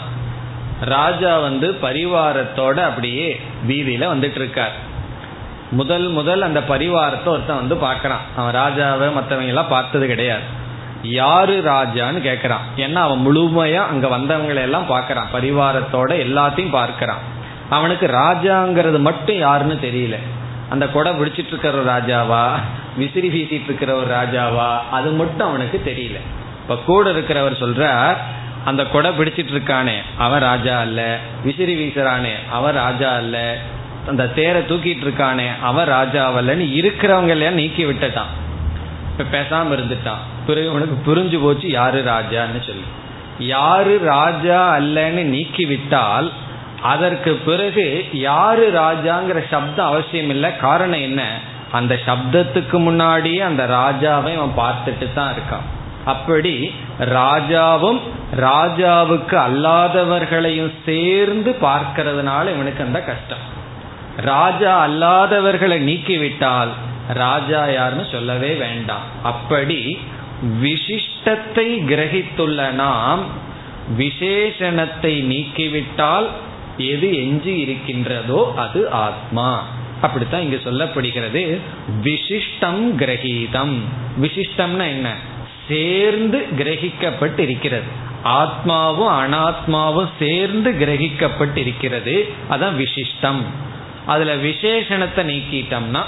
[0.81, 4.71] ராஜா வந்து பரிவாரத்தோட அப்படியே வீதியில வந்துட்டு இருக்கார்
[5.71, 8.23] முதல் முதல் அந்த பரிவாரத்தை ஒருத்தன் வந்து பார்க்கறான்.
[8.35, 10.63] அவன் ராஜாவை மற்றவங்க எல்லாம் பார்த்தது கிடையாது.
[11.01, 17.21] யாரு ராஜான்னு கேட்கறான் ஏன்னா அவன் முழுமையா அங்க வந்தவங்களை எல்லாம் பரிவாரத்தோட எல்லாத்தையும் பார்க்கறான்.
[17.69, 20.17] அவனுக்கு ராஜாங்கிறது மட்டும் யாருன்னு தெரியல.
[20.69, 22.49] அந்த கொடை பிடிச்சிட்டு இருக்கிற ஒரு ராஜாவா
[22.97, 26.19] விசிறி வீசிட்டு இருக்கிற ஒரு ராஜாவா அது மட்டும் அவனுக்கு தெரியல.
[26.61, 28.15] இப்ப கூட இருக்கிறவர் சொல்றார்
[28.65, 31.17] அந்த கொடை பிடிச்சிட்டு இருக்கானே அவன் ராஜா அல்ல.
[31.43, 33.57] விசிறி வீசுறானே அவன் ராஜா அல்ல.
[34.07, 38.31] அந்த தேரை தூக்கிட்டு இருக்கானே அவன் ராஜாவல்லன்னு இருக்கிறவங்க எல்லாம் நீக்கி விட்டுட்டான்.
[39.17, 40.23] இப்ப பேசாம இருந்துட்டான்.
[40.45, 42.83] பிறகு உனக்கு புரிஞ்சு போச்சு யாரு ராஜான்னு சொல்லி.
[43.39, 46.31] யாரு ராஜா அல்லன்னு நீக்கி விட்டால்
[46.91, 47.85] அதற்கு பிறகு
[48.27, 50.49] யாரு ராஜாங்கிற சப்தம் அவசியம் இல்லை.
[50.65, 51.21] காரணம் என்ன?
[51.71, 55.65] அந்த சப்தத்துக்கு முன்னாடியே அந்த ராஜாவை அவன் பார்த்துட்டு தான் இருக்கான்.
[56.05, 56.53] அப்படி
[57.19, 57.99] ராஜாவும்
[58.39, 63.43] ராஜாவுக்கு அல்லாதவர்களையும் சேர்ந்து பார்க்கறதுனால இவனுக்கு அந்த கஷ்டம்.
[64.31, 66.73] ராஜா அல்லாதவர்களை நீக்கிவிட்டால்
[67.13, 69.05] ராஜா யாருன்னு சொல்லவே வேண்டாம்.
[69.23, 69.79] அப்படி
[70.63, 73.23] விசிஷ்டத்தை கிரகித்துள்ள நாம்
[73.97, 76.27] விசேஷணத்தை நீக்கிவிட்டால்
[76.77, 79.67] எது எஞ்சி இருக்கின்றதோ அது ஆத்மா.
[80.01, 81.57] அப்படித்தான் இங்க சொல்லப்படுகிறது.
[82.03, 83.73] விசிஷ்டம் கிரகீதம்.
[84.21, 85.15] விசிஷ்டம்னா என்ன?
[85.67, 93.41] சேர்ந்து கிரகிக்கப்பட்டு இருக்கிறது ஆத்மாவும் அனாத்மாவும் சேர்ந்து கிரகிக்கப்பட்டு இருக்கிறது அதான் விசிஷ்டம்.
[94.05, 96.01] அதுல விசேஷணத்தை நீக்கிட்டோம்னா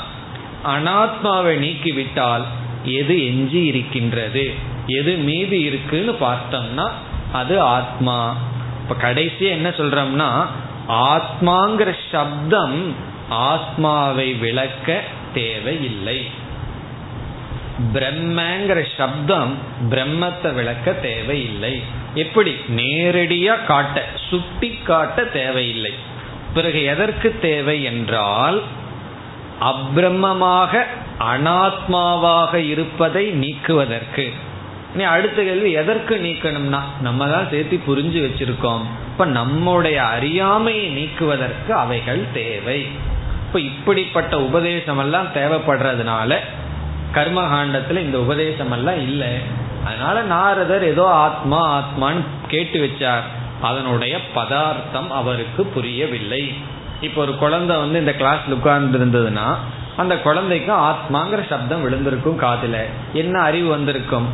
[0.65, 2.43] அனாத்மாவை நீக்கிவிட்டால்
[2.84, 4.53] எது எஞ்சி இருக்கின்றது?
[4.88, 6.91] எது மீதி இருக்குன்னு பார்த்தோம்னா
[7.32, 8.38] அது ஆத்மா.
[8.90, 10.46] இப்ப கடைசியா என்ன சொல்றோம்னா
[10.90, 12.96] ஆத்மாங்கிற சப்தம்
[13.30, 15.02] ஆத்மாவை விளக்க
[15.34, 16.30] தேவையில்லை.
[17.94, 19.58] பிரம்மங்கிற சப்தம்
[19.90, 21.84] பிரம்மத்தை விளக்க தேவையில்லை.
[22.14, 22.56] எப்படி?
[22.76, 25.94] நேரடியா காட்ட சுட்டி காட்ட தேவையில்லை.
[26.54, 28.64] பிறகு எதற்கு தேவை என்றால்
[29.62, 30.84] அப்பிரமமாக
[31.20, 34.34] அனாத்மாவாக இருப்பதை நீக்குவதற்கு.
[34.98, 38.84] நீ அடுத்த கேள்வி எதற்கு நீக்கணும்னா நம்ம தான் சேர்த்து புரிஞ்சு வச்சிருக்கோம்.
[39.12, 42.80] இப்ப நம்முடைய அறியாமையை நீக்குவதற்கு அவைகள் தேவை.
[43.48, 46.38] இப்ப இப்படிப்பட்ட உபதேசம் எல்லாம் தேவைப்படுறதுனால
[47.14, 49.34] கர்மகாண்டத்துல இந்த உபதேசம் எல்லாம் இல்லை.
[49.86, 53.26] அதனால நாரதர் ஏதோ ஆத்மா ஆத்மான்னு கேட்டு வச்சார்.
[53.62, 56.54] அதனுடைய பதார்த்தம் அவருக்கு புரியவில்லை.
[57.02, 59.48] இப்போ ஒரு குழந்தை வந்து இந்த கிளாஸ்ல உட்கார்ந்து இருந்ததுன்னா
[59.95, 62.82] அந்த குழந்தைக்கும் ஆத்மாங்கிற சப்தம் விழுந்திருக்கும் காதில்.
[63.14, 64.28] என்ன அறிவு வந்திருக்கும்?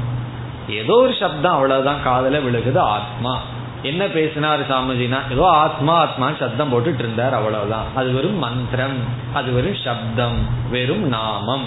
[0.69, 2.03] ஏதோ ஒரு சப்தம் அவ்வளவுதான்.
[2.03, 3.39] காதல விழுகுது ஆத்மா.
[3.81, 5.17] என்ன பேசினார் சாமிஜினா?
[5.31, 7.83] ஏதோ ஆத்மா ஆத்மா சப்தம் போட்டுட்டு இருந்தார் அவ்வளவுதான்.
[7.95, 8.97] அது வெறும் மந்திரம்.
[9.33, 10.47] அது வெறும் சப்தம்.
[10.69, 11.65] வெறும் நாமம்.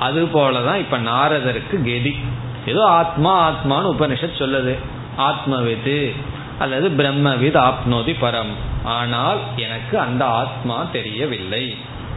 [0.00, 2.18] அது போலதான் இப்ப நாரதருக்கு கெதி.
[2.66, 4.78] ஏதோ ஆத்மா ஆத்மான்னு உபனிஷத் சொல்லுது.
[5.18, 6.16] ஆத்மவிது
[6.58, 8.84] அல்லது பிரம்மவித் ஆப்னோதி பரம்.
[8.84, 11.76] ஆனால் எனக்கு அந்த ஆத்மா தெரியவில்லை.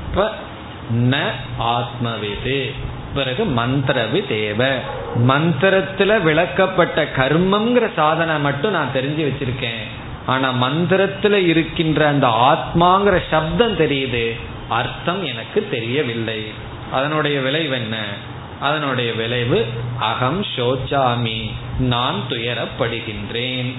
[0.10, 0.32] இப்ப
[0.94, 1.28] ந
[1.60, 2.74] ஆத்மவிது.
[3.14, 4.78] பிறகு மந்திரவி தேவ
[5.28, 9.88] மந்திரத்துல விளக்கப்பட்ட கர்மம்ங்கிற சாதனை மட்டும் நான் தெரிஞ்சு வச்சிருக்கேன்.
[10.26, 14.40] ஆனா மந்திரத்துல இருக்கின்ற அந்த ஆத்மாங்கிற சப்தம் தெரியுது.
[14.70, 16.52] அர்த்தம் எனக்கு தெரியவில்லை.
[16.92, 17.98] அதனுடைய விளைவு என்ன?
[18.60, 19.68] அதனுடைய விளைவு
[20.00, 23.74] அகம் சோச்சாமி நான் துயரப்படுகின்றேன்.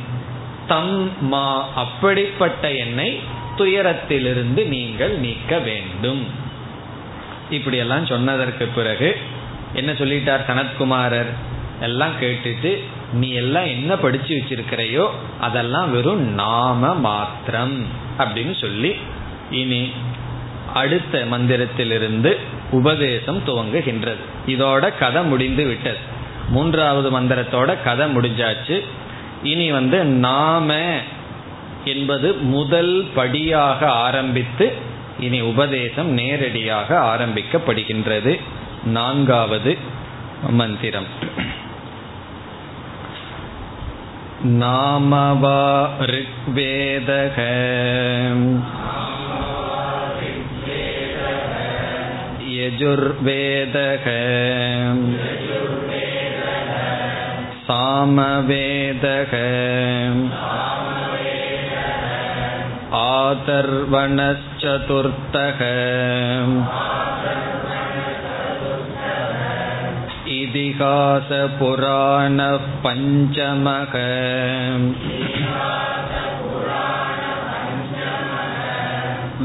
[0.66, 3.20] தம் மா அப்படிப்பட்ட என்னை
[3.56, 6.26] துயரத்திலிருந்து நீங்கள் நீக்க வேண்டும்.
[7.50, 9.16] இப்படியெல்லாம் சொன்னதற்கு பிறகு
[9.72, 11.30] என்ன சொல்லிட்டார் சனத்குமாரர்?
[11.80, 12.78] எல்லாம் கேட்டுட்டு
[13.12, 15.08] நீ எல்லாம் என்ன படிச்சு வச்சிருக்கிறையோ
[15.40, 17.86] அதெல்லாம் வெறும் நாம மாத்திரம்
[18.18, 18.96] அப்படின்னு சொல்லி
[19.50, 19.92] இனி
[20.74, 22.36] அடுத்த மந்திரத்திலிருந்து
[22.70, 24.22] உபதேசம் துவங்குகின்றது.
[24.46, 25.96] இதோட கதை முடிந்து விட்டது.
[26.48, 28.84] மூன்றாவது மந்திரத்தோட கதை முடிஞ்சாச்சு.
[29.42, 30.76] இனி வந்து நாம
[31.84, 34.88] என்பது முதல் படியாக ஆரம்பித்து
[35.19, 38.33] இனி உபதேசம் நேரடியாக ஆரம்பிக்கப்படுகின்றது
[38.85, 39.73] நான்காவது
[40.51, 41.09] மந்திரம்
[44.37, 45.61] नामवा
[46.05, 47.37] ऋग्वेदः
[52.55, 54.05] यजुर्वेदः
[57.67, 59.33] सामवेदः
[63.01, 65.59] आतर्वणश्चतुर्थः
[70.37, 73.93] इतिहासपुराणः पञ्चमः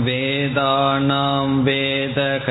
[0.07, 2.49] वेदानां वेदः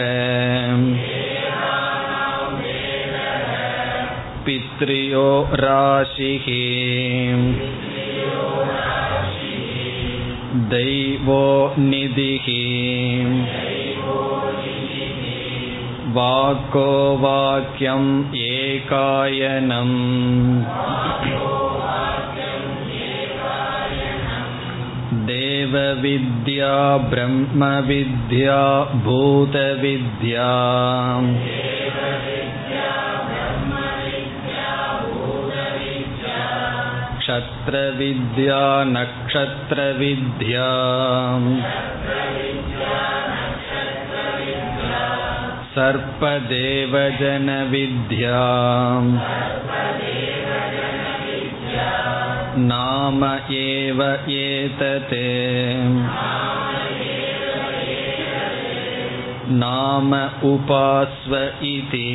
[4.46, 5.28] पित्र्यो
[5.66, 6.48] राशिः
[10.74, 11.46] दैवो
[11.80, 12.48] निधिः
[16.16, 19.98] वाको वाक्यम् एकायनम्
[25.30, 26.76] देवविद्या
[27.12, 28.62] ब्रह्मविद्या
[29.06, 30.50] भूतविद्या
[37.24, 38.62] क्षत्रविद्या
[38.96, 40.70] नक्षत्रविद्या
[47.00, 48.42] सर्पदेवजनविद्या
[52.72, 53.24] नाम
[53.56, 54.02] एव
[54.38, 55.14] एतत्
[59.54, 60.14] नाम
[60.48, 61.36] उपास्व
[61.68, 62.10] इति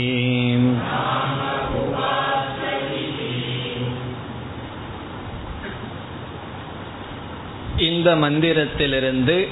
[7.79, 9.47] இந்த மந்திரத்திலிருந்து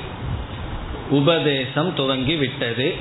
[1.10, 2.96] உபதேசம் துவங்கி விட்டது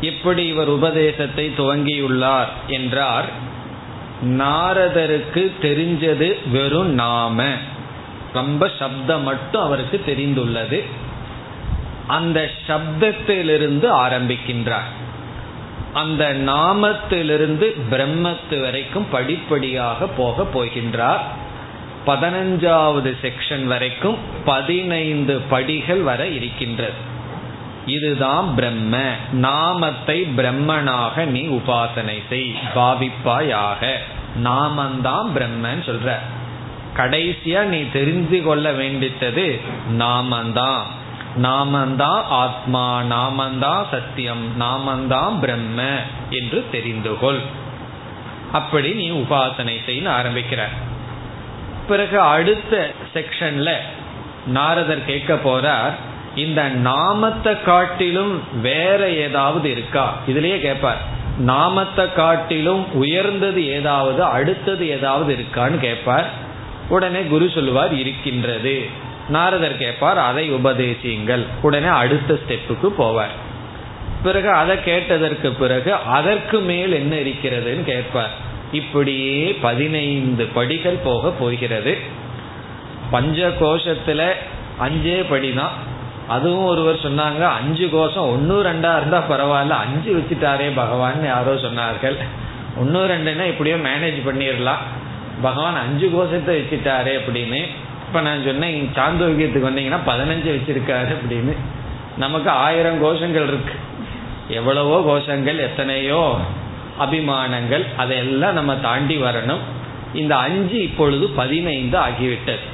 [0.00, 3.28] எப்படி இவர் உபதேசத்தை துவங்கியுள்ளார் என்றார்.
[4.24, 7.52] நாரதருக்கு தெரிஞ்சது வெறும் நாம.
[8.32, 10.84] ரொம்ப சப்தம் மட்டும் அவருக்கு தெரிந்துள்ளது.
[12.06, 14.88] அந்த சப்தத்திலிருந்து ஆரம்பிக்கின்றார்.
[15.92, 21.20] அந்த நாமத்திலிருந்து பிரம்மத்து வரைக்கும் படிப்படியாக போக போகின்றார்.
[22.06, 27.08] பதினஞ்சாவது செக்ஷன் வரைக்கும் பதினைந்து படிகள் வர இருக்கின்றது.
[27.86, 29.12] இதுதான் பிரம்ம.
[29.32, 32.54] நாமத்தை பிரம்மனாக நீ உபாசனை செய்.
[32.74, 33.92] பாவிப்பாயாக.
[34.44, 36.12] நாமந்தான் பிரம்மன் சொல்ற.
[36.96, 39.60] கடைசியா நீ தெரிந்து கொள்ள வேண்டித்தது
[39.98, 40.82] நாமந்தான்.
[41.42, 45.96] நாமந்தான் ஆத்மா நாமந்தான் சத்தியம் நாமந்தான் பிரம்ம
[46.30, 47.40] என்று தெரிந்து கொள்.
[48.52, 50.62] அப்படி நீ உபாசனை செய்ய ஆரம்பிக்கிற.
[51.90, 52.74] பிறகு அடுத்த
[53.14, 53.70] செக்ஷன்ல
[54.46, 55.94] நாரதர் கேட்க போறார்
[56.34, 60.04] இந்த நாமத்தை காட்டிலும் வேற ஏதாவது இருக்கா?
[60.28, 61.00] இதுலயே கேட்பார்
[61.52, 66.28] நாமத்தை காட்டிலும் உயர்ந்தது ஏதாவது அடுத்தது ஏதாவது இருக்கான்னு கேட்பார்.
[66.88, 68.74] உடனே குரு சொல்லுவார் இருக்கின்றது.
[69.28, 71.44] நாரதர் கேட்பார் அதை உபதேசியுங்கள்.
[71.62, 73.34] உடனே அடுத்த ஸ்டெப்புக்கு போவார்.
[74.22, 78.34] பிறகு அதை கேட்டதற்கு பிறகு அதற்கு மேல் என்ன இருக்கிறதுன்னு கேட்பார்.
[78.72, 81.98] இப்படியே பதினைந்து படிகள் போக போகிறது.
[83.10, 84.32] பஞ்ச கோஷத்துல
[84.80, 85.76] அஞ்சே படிதான்
[86.28, 92.16] அதுவும் ஒருவர் சொன்னாங்க அஞ்சு கோஷம் ஒன்னு ரெண்டா இருந்தா பரவாயில்ல அஞ்சு வச்சுட்டாரே பகவான் யாரோ சொன்னார்கள்.
[92.76, 94.82] ஒன்னு ரெண்டுன்னா இப்படியோ மேனேஜ் பண்ணிடலாம்
[95.42, 97.60] பகவான் அஞ்சு கோஷத்தை வச்சுட்டாரே அப்படின்னு.
[98.06, 101.56] இப்ப நான் சொன்னேன் சாந்தோக்கியத்துக்கு வந்தீங்கன்னா பதினஞ்சு வச்சிருக்காரு அப்படின்னு.
[102.16, 103.74] நமக்கு ஆயிரம் கோஷங்கள் இருக்கு.
[104.48, 106.38] எவ்வளவோ கோஷங்கள் எத்தனையோ
[107.00, 109.60] அபிமானங்கள் அதையெல்லாம் நம்ம தாண்டி வரணும்.
[110.14, 112.68] இந்த அஞ்சு இப்பொழுது பதினைந்து ஆகிவிட்டது.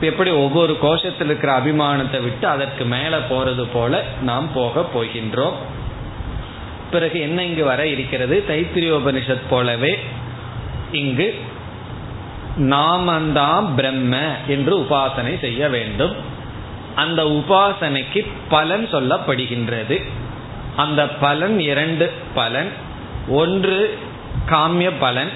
[0.00, 5.52] எப்படி ஒவ்வொரு கோஷத்தில் இருக்கிற அபிமானத்தை விட்டு அதற்கு மேல போறது போல நாம் போக போகின்றோம்.
[6.90, 8.44] பிறகு என்ன இங்கு வர இருக்கிறது?
[8.48, 9.98] தைத்திரியோபனிஷத் போலவே
[10.92, 11.38] இங்கு
[12.58, 16.14] நாமந்தான் பிரம்ம என்று உபாசனை செய்ய வேண்டும்.
[16.94, 20.02] அந்த உபாசனைக்கு பலன் சொல்லப்படுகின்றது.
[20.76, 22.68] அந்த பலன் இரண்டு பலன்.
[23.28, 23.98] ஒன்று
[24.48, 25.30] காமிய பலன்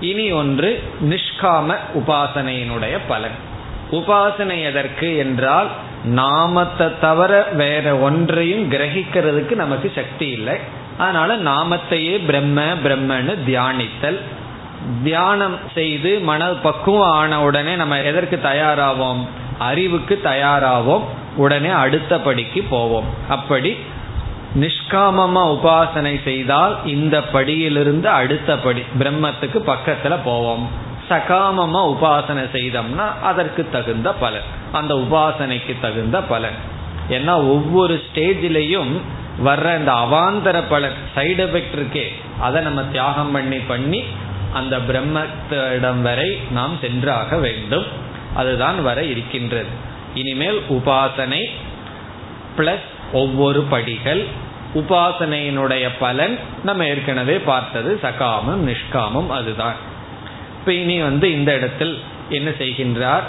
[0.00, 3.30] இனி ஒன்று நிஷ்காம உபாசனையினுடைய பலன்.
[3.90, 5.66] உபாசனை எதற்கு என்றால்
[6.04, 10.56] நாமத்தை தவிர வேற ஒன்றையும் கிரகிக்கிறதுக்கு நமக்கு சக்தி இல்லை.
[10.98, 14.20] அதனால நாமத்தையே பிரம்ம பிரம்மன்னு தியானித்தல்.
[15.02, 19.26] தியானம் செய்து மன பக்குவம் ஆன உடனே நம்ம எதற்கு தயாராவோம்?
[19.58, 21.02] அறிவுக்கு தயாராவோம்.
[21.36, 23.04] உடனே அடுத்த படிக்கு போவோம்.
[23.28, 23.76] அப்படி
[24.60, 30.70] நிஷ்காமமா உபாசனை செய்தால் இந்த படியிலிருந்து அடுத்த படி பிரம்மத்துக்கு பக்கத்துல போவோம்.
[31.10, 34.46] சகாமமா உபாசனை செய்தோம்னா அதற்கு தகுந்த பலன்.
[34.72, 36.58] அந்த உபாசனைக்கு தகுந்த பலன்.
[37.08, 38.94] ஏன்னா ஒவ்வொரு ஸ்டேஜிலையும்
[39.44, 42.06] வர்ற இந்த அவாந்தர பலன் சைடு எஃபெக்ட் இருக்கே
[42.40, 44.04] அதை நம்ம தியாகம் பண்ணி பண்ணி
[44.52, 47.86] அந்த பிரம்மத்திடம் வரை நாம் சென்றாக வேண்டும்.
[48.34, 49.72] அதுதான் வர இருக்கின்றது.
[50.14, 51.44] இனிமேல் உபாசனை
[52.56, 54.44] பிளஸ் ஒவ்வொரு படிகள்
[54.76, 57.98] உபாசனையினுடைய பலன் நம்ம ஏற்கனவே பார்த்தது.
[58.02, 59.74] சகாமம் நிஷ்காமம் அதுதான்.
[60.58, 63.26] இப்ப இனி வந்து இந்த இடத்தில் என்ன செய்கின்றார்?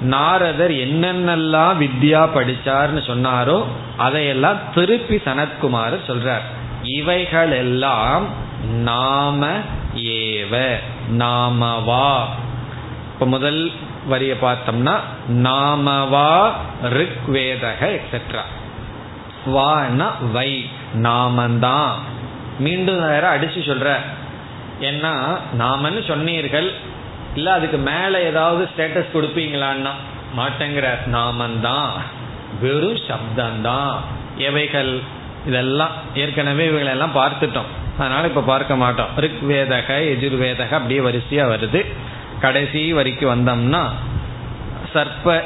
[0.00, 3.64] நாரதர் என்னென்னலாம் வித்யா படிச்சார்னு சொன்னாரோ
[3.96, 6.46] அதையெல்லாம் திருப்பி சனத்குமார் சொல்றார்.
[6.82, 8.24] இவைகள் எல்லாம்
[8.82, 9.46] நாம
[9.94, 10.74] ஏவ
[11.10, 12.08] நாமவா
[13.14, 13.72] இப்ப முதல்
[14.06, 14.94] வரிய பார்த்தோம்னா
[15.28, 18.44] நாமவா ரிக்வேதக எக்ஸெட்ரா
[19.46, 20.68] வான்னா வை.
[20.94, 21.94] நாமந்தான்.
[22.58, 23.96] மீண்டும் வேற அடிச்சு சொல்ற.
[24.80, 26.72] ஏன்னா நாமன்னு சொன்னீர்கள்.
[27.34, 29.90] இல்ல அதுக்கு மேல ஏதாவது ஸ்டேட்டஸ் கொடுப்பீங்களான்னா
[30.36, 31.90] மாட்டேங்கிற நாமந்தான்.
[32.60, 33.96] வெறும் சப்தந்தான்.
[34.36, 35.00] எவைகள்?
[35.46, 37.98] இதெல்லாம் ஏற்கனவே இவைகளெல்லாம் பார்த்துட்டோம்.
[37.98, 39.06] அதனால இப்ப பார்க்க மாட்டோம்.
[39.16, 41.92] ருக்வேதக எஜுர்வேதக அப்படியே வரிசையா வருது.
[42.40, 43.82] கடைசி வரைக்கும் வந்தோம்னா
[44.94, 45.42] சர்ப்ப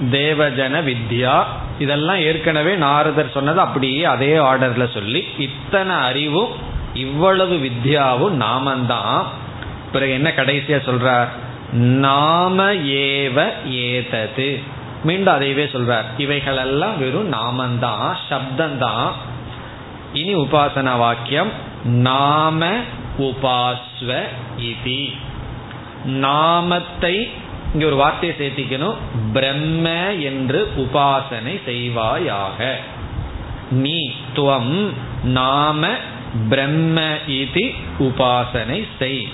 [0.00, 1.44] தேவஜன வித்யா.
[1.78, 6.52] இதெல்லாம் ஏற்கனவே நாரதர் சொன்னது அப்படியே அதே ஆர்டர்ல சொல்லி இத்தனை அறிவும்
[6.94, 9.22] இவ்வளவு வித்யாவும் நாமந்தான்.
[9.92, 11.28] பிறகு என்ன கடைசியா சொல்றார்?
[11.72, 14.62] நாம ஏவ ஏதது.
[15.04, 16.04] மீண்டும் அதையவே சொல்றார்.
[16.18, 19.12] இவைகளெல்லாம் வெறும் நாமந்தான் சப்தந்தான்.
[20.12, 21.50] இனி உபாசன வாக்கியம்
[21.84, 22.72] நாம
[23.18, 24.22] உபாஸ்வ
[24.58, 25.16] இதி.
[26.04, 27.30] நாமத்தை
[27.74, 28.98] இங்க ஒரு வார்த்தையை சேர்த்திக்கணும்.
[29.32, 32.72] பிரம்ம என்று உபாசனை செய்வாயாக.
[33.70, 34.90] நீ துவம்
[35.24, 35.88] நாம
[36.48, 37.64] பிரம்ம இது
[37.98, 39.28] உபாசனை செய்.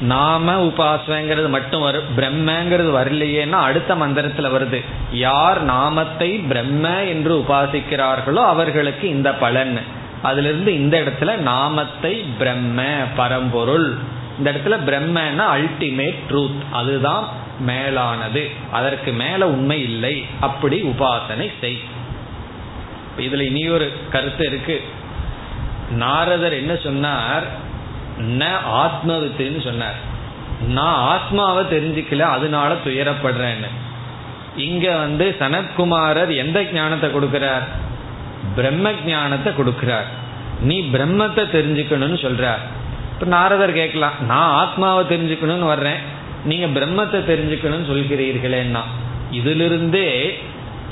[0.00, 4.80] நாம உபாசனைங்கிறது மட்டும் வரும் பிரம்மங்கிறது வரலையேன்னா அடுத்த மந்திரத்துல வருது.
[5.12, 9.80] யார் நாமத்தை பிரம்ம என்று உபாசிக்கிறார்களோ அவர்களுக்கு இந்த பலன்.
[10.22, 12.82] அதுல இருந்து இந்த இடத்துல நாமத்தை பிரம்ம
[13.16, 14.14] பரம்பொருள்.
[14.38, 17.28] இந்த இடத்துல பிரம்மன்னா அல்டிமேட் ட்ரூத் அதுதான்
[17.60, 18.50] மேலானது.
[18.72, 20.26] அதற்கு மேல உண்மை இல்லை.
[20.40, 21.78] அப்படி உபாசனை செய்.
[23.18, 24.84] இதுல ஒரு கருத்து இருக்கு.
[25.90, 27.42] நாரதர் என்ன சொன்னார்?
[28.20, 29.94] ந ஆத்மவித்துன்னு சொன்னார்.
[30.68, 33.68] நான் ஆத்மாவை தெரிஞ்சுக்கல அதனால துயரப்படுறேன்னு.
[34.56, 37.64] இங்க வந்து சனத்குமாரர் எந்த ஞானத்தை கொடுக்கிறார்?
[38.56, 40.06] பிரம்ம ஞானத்தை கொடுக்கிறார்.
[40.60, 42.75] நீ பிரம்மத்தை தெரிஞ்சுக்கணும்னு சொல்றார்.
[43.16, 46.00] இப்போ நாரதர் கேட்கலாம் நான் ஆத்மாவை தெரிஞ்சுக்கணும்னு வர்றேன்.
[46.44, 48.80] நீங்க பிரம்மத்தை தெரிஞ்சுக்கணும்னு சொல்கிறீர்களேன்னா
[49.30, 50.38] இதிலிருந்தே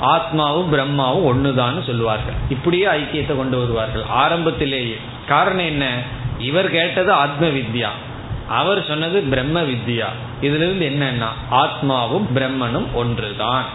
[0.01, 2.37] ஆத்மாவும் பிரம்மாவும் ஒண்ணுதான்னு சொல்லுவார்கள்.
[2.49, 4.97] இப்படியே ஐக்கியத்தை கொண்டு வருவார்கள் ஆரம்பத்திலேயே.
[5.27, 5.85] காரணம் என்ன?
[6.39, 7.89] இவர் கேட்டது ஆத்ம வித்யா.
[8.49, 10.07] அவர் சொன்னது பிரம்ம வித்யா.
[10.41, 13.65] இதுல இருந்து என்னன்னா ஆத்மாவும் பிரம்மனும் ஒன்றுதான்.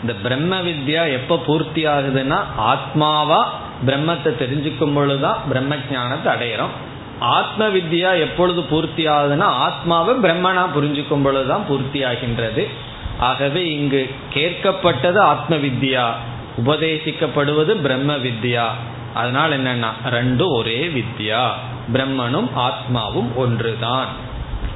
[0.00, 2.38] இந்த பிரம்ம வித்யா எப்ப பூர்த்தி ஆகுதுன்னா
[2.72, 3.42] ஆத்மாவா
[3.86, 6.74] பிரம்மத்தை தெரிஞ்சுக்கும் பொழுதுதான் பிரம்ம ஜானத்தை அடையிறோம்.
[7.22, 12.68] ஆத்ம வித்யா எப்பொழுது பூர்த்தி ஆகுதுன்னா ஆத்மாவை பிரம்மனா புரிஞ்சுக்கும் பொழுதுதான் பூர்த்தி ஆகின்றது
[13.18, 16.10] ஆகவே இங்கு கேட்கப்பட்டது ஆத்ம வித்யா
[16.66, 18.66] உபதேசிக்கப்படுவது பிரம்ம வித்யா
[19.14, 21.48] அதனால் என்னன்னா ரெண்டும் ஒரே வித்யா.
[21.92, 24.06] பிரம்மனும் ஆத்மாவும் ஒன்றுதான்.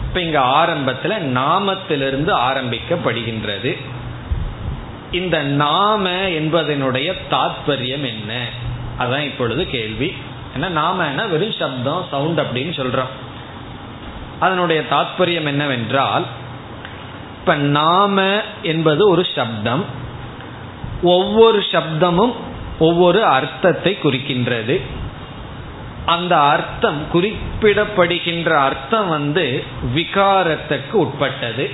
[0.02, 3.76] இப்ப இங்க ஆரம்பத்துல நாமத்திலிருந்து ஆரம்பிக்கப்படுகின்றது.
[5.12, 8.48] இந்த நாம என்பதனுடைய தாத்பரியம் என்ன?
[8.98, 10.14] அதான் இப்பொழுது கேள்வி.
[10.56, 13.12] ஏன்னா நாம வெறும் சப்தம் சவுண்ட் அப்படின்னு சொல்றோம்.
[14.40, 16.24] அதனுடைய தாத்பரியம் என்னவென்றால்
[17.38, 19.84] இப்ப நாம என்பது ஒரு சப்தம்
[21.02, 22.34] ஒவ்வொரு சப்தமும்
[22.78, 24.80] ஒவ்வொரு அர்த்தத்தை குறிக்கின்றது.
[26.06, 31.70] அந்த அர்த்தம் குறிப்பிடப்படுகின்ற அர்த்தம் வந்து விகாரத்துக்கு உட்பட்டது.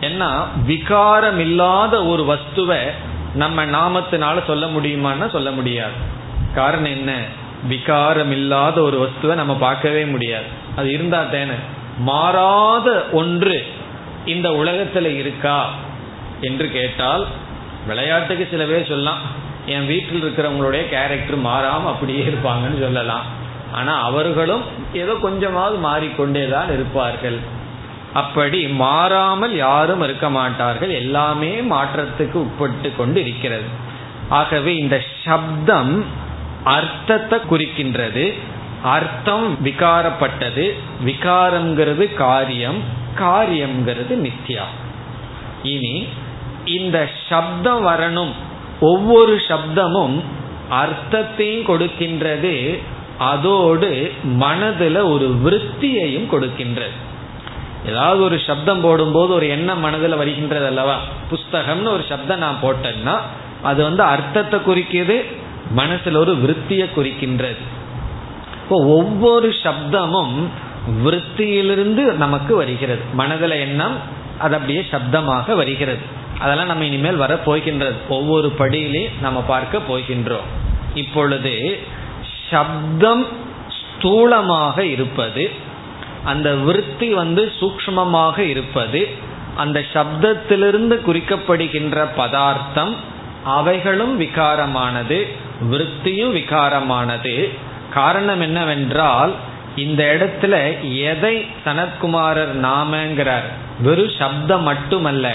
[0.00, 2.80] ஏன்னா விகாரம் இல்லாத ஒரு வஸ்துவை
[3.34, 5.92] நம்ம நாமத்தினால சொல்ல முடியுமான்னு சொல்ல முடியாது.
[6.54, 7.12] காரணம் என்ன?
[7.68, 10.44] விகாரம் இல்லாத ஒரு வஸ்துவை நம்ம பார்க்கவே முடியாது.
[10.76, 11.52] அது இருந்தா தேன?
[11.98, 13.66] மாறாத ஒன்று
[14.24, 15.68] இந்த உலகத்துல இருக்கா
[16.40, 17.26] என்று கேட்டால்
[17.86, 19.18] விளையாட்டுக்கு சில பேர் சொல்லலாம்
[19.66, 23.22] என் வீட்டில் இருக்கிறவங்களுடைய கேரக்டர் மாறாம அப்படியே இருப்பாங்கன்னு சொல்லலாம்.
[23.72, 27.38] ஆனா அவர்களும் ஏதோ கொஞ்சமாவது மாறிக்கொண்டே தான் இருப்பார்கள்.
[28.14, 30.90] அப்படி மாறாமல் யாரும் இருக்க மாட்டார்கள்.
[30.90, 33.64] எல்லாமே மாற்றத்துக்கு உட்பட்டு கொண்டு இருக்கிறது.
[34.28, 36.04] ஆகவே இந்த சப்தம்
[36.66, 38.24] அர்த்தத்தை குறிக்கின்றது.
[38.82, 40.66] அர்த்தம் விகாரப்பட்டது.
[41.04, 42.80] விகாரம்ங்கிறது காரியம்.
[43.18, 44.66] காரியம்ங்கிறது மித்யா.
[45.62, 46.06] இனி
[46.64, 48.32] இந்த சப்தம் வரணும்.
[48.80, 50.20] ஒவ்வொரு சப்தமும்
[50.70, 52.78] அர்த்தத்தையும் கொடுக்கின்றது.
[53.18, 56.96] அதோடு மனதில் ஒரு விருத்தியையும் கொடுக்கின்றது.
[57.86, 60.96] ஏதாவது ஒரு சப்தம் போடும்போது ஒரு எண்ணம் மனதில் வருகின்றது அல்லவா?
[61.30, 63.20] புஸ்தகம்னு ஒரு சப்தம் நான் போட்டேன்னா
[63.62, 65.24] அது வந்து அர்த்தத்தை குறிக்கிது
[65.76, 67.62] மனசுல ஒரு விருத்தியை குறிக்கின்றது.
[68.62, 70.36] இப்போ ஒவ்வொரு சப்தமும்
[71.02, 73.00] விற்த்தியிலிருந்து நமக்கு வருகிறது.
[73.12, 73.96] மனதில் எண்ணம்
[74.38, 75.98] அது அப்படியே சப்தமாக வருகிறது.
[76.38, 77.96] அதெல்லாம் நம்ம இனிமேல் வர போகின்றது.
[78.08, 80.48] ஒவ்வொரு படியிலையும் நம்ம பார்க்க போகின்றோம்.
[80.94, 81.78] இப்பொழுது
[82.50, 83.26] சப்தம்
[83.78, 85.50] ஸ்தூலமாக இருப்பது
[86.24, 89.08] அந்த விருத்தி வந்து சூக்மமாக இருப்பது
[89.56, 92.94] அந்த சப்தத்திலிருந்து குறிக்கப்படுகின்ற பதார்த்தம்
[93.44, 97.56] அவைகளும் விகாரமானது விருத்தியும் விகாரமானது.
[97.94, 99.34] காரணம் என்னவென்றால்
[99.76, 103.46] இந்த இடத்துல எதை சனத்குமாரர் நாமங்கிறார்?
[103.80, 105.34] வெறும் சப்தம் மட்டுமல்ல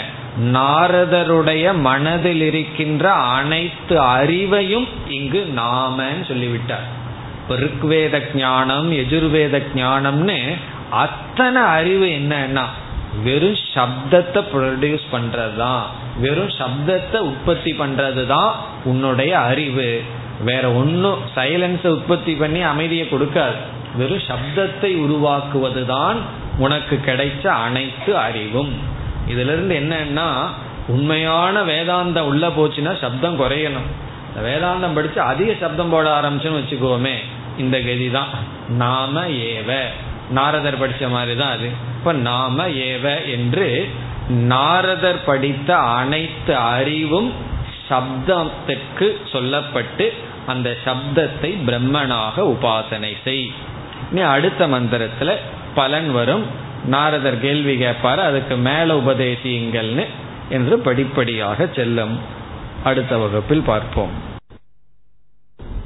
[0.53, 6.99] நாரதருடைய மனதில் இருக்கின்ற அனைத்து அறிவையும் இங்கு நாமன்னு சொல்லிவிட்டார்.
[7.49, 10.55] ருக்வேத ஞானம் எஜுர்வேத ஞானம்னு
[10.89, 12.63] அத்தனை அறிவு என்னன்னா
[13.25, 15.83] வெறும் சப்தத்தை ப்ரொடியூஸ் பண்றது தான்
[16.23, 18.51] வெறும் சப்தத்தை உற்பத்தி பண்றது தான்
[18.83, 19.89] உன்னுடைய அறிவு.
[20.49, 23.57] வேற ஒன்றும் சைலன்ஸை உற்பத்தி பண்ணி அமைதியை கொடுக்காது.
[23.99, 26.19] வெறும் சப்தத்தை உருவாக்குவது தான்
[26.57, 28.71] உனக்கு கிடைச்ச அனைத்து அறிவும்.
[29.31, 30.27] இதுல இருந்து என்னன்னா
[30.87, 33.89] உண்மையான வேதாந்தம் உள்ள போச்சுன்னா சப்தம் குறையணும்.
[34.45, 37.15] வேதாந்தம் படிச்சு அதிக சப்தம் போட ஆரம்பிச்சுன்னு வச்சுக்கோமே
[37.57, 38.31] இந்த கதி தான்
[38.83, 39.71] நாம ஏவ.
[40.31, 41.69] நாரதர் படித்த மாதிரி தான் அது.
[41.97, 43.89] இப்போ நாம ஏவ என்று
[44.29, 47.31] நாரதர் படித்த அனைத்து அறிவும்
[47.89, 50.05] சப்தத்துக்கு சொல்லப்பட்டு
[50.45, 53.51] அந்த சப்தத்தை பிரம்மனாக உபாசனை செய்.
[54.11, 55.33] நீ அடுத்த மந்திரத்தில்
[55.75, 56.45] பலன் வரும்.
[56.85, 60.05] நாரதர் கேள்வி கேட்பார் அதுக்கு மேல உபதேசியுங்கள்னு
[60.49, 62.15] என்று படிப்படியாக செல்லும்.
[62.83, 64.29] அடுத்த வகுப்பில் பார்ப்போம்.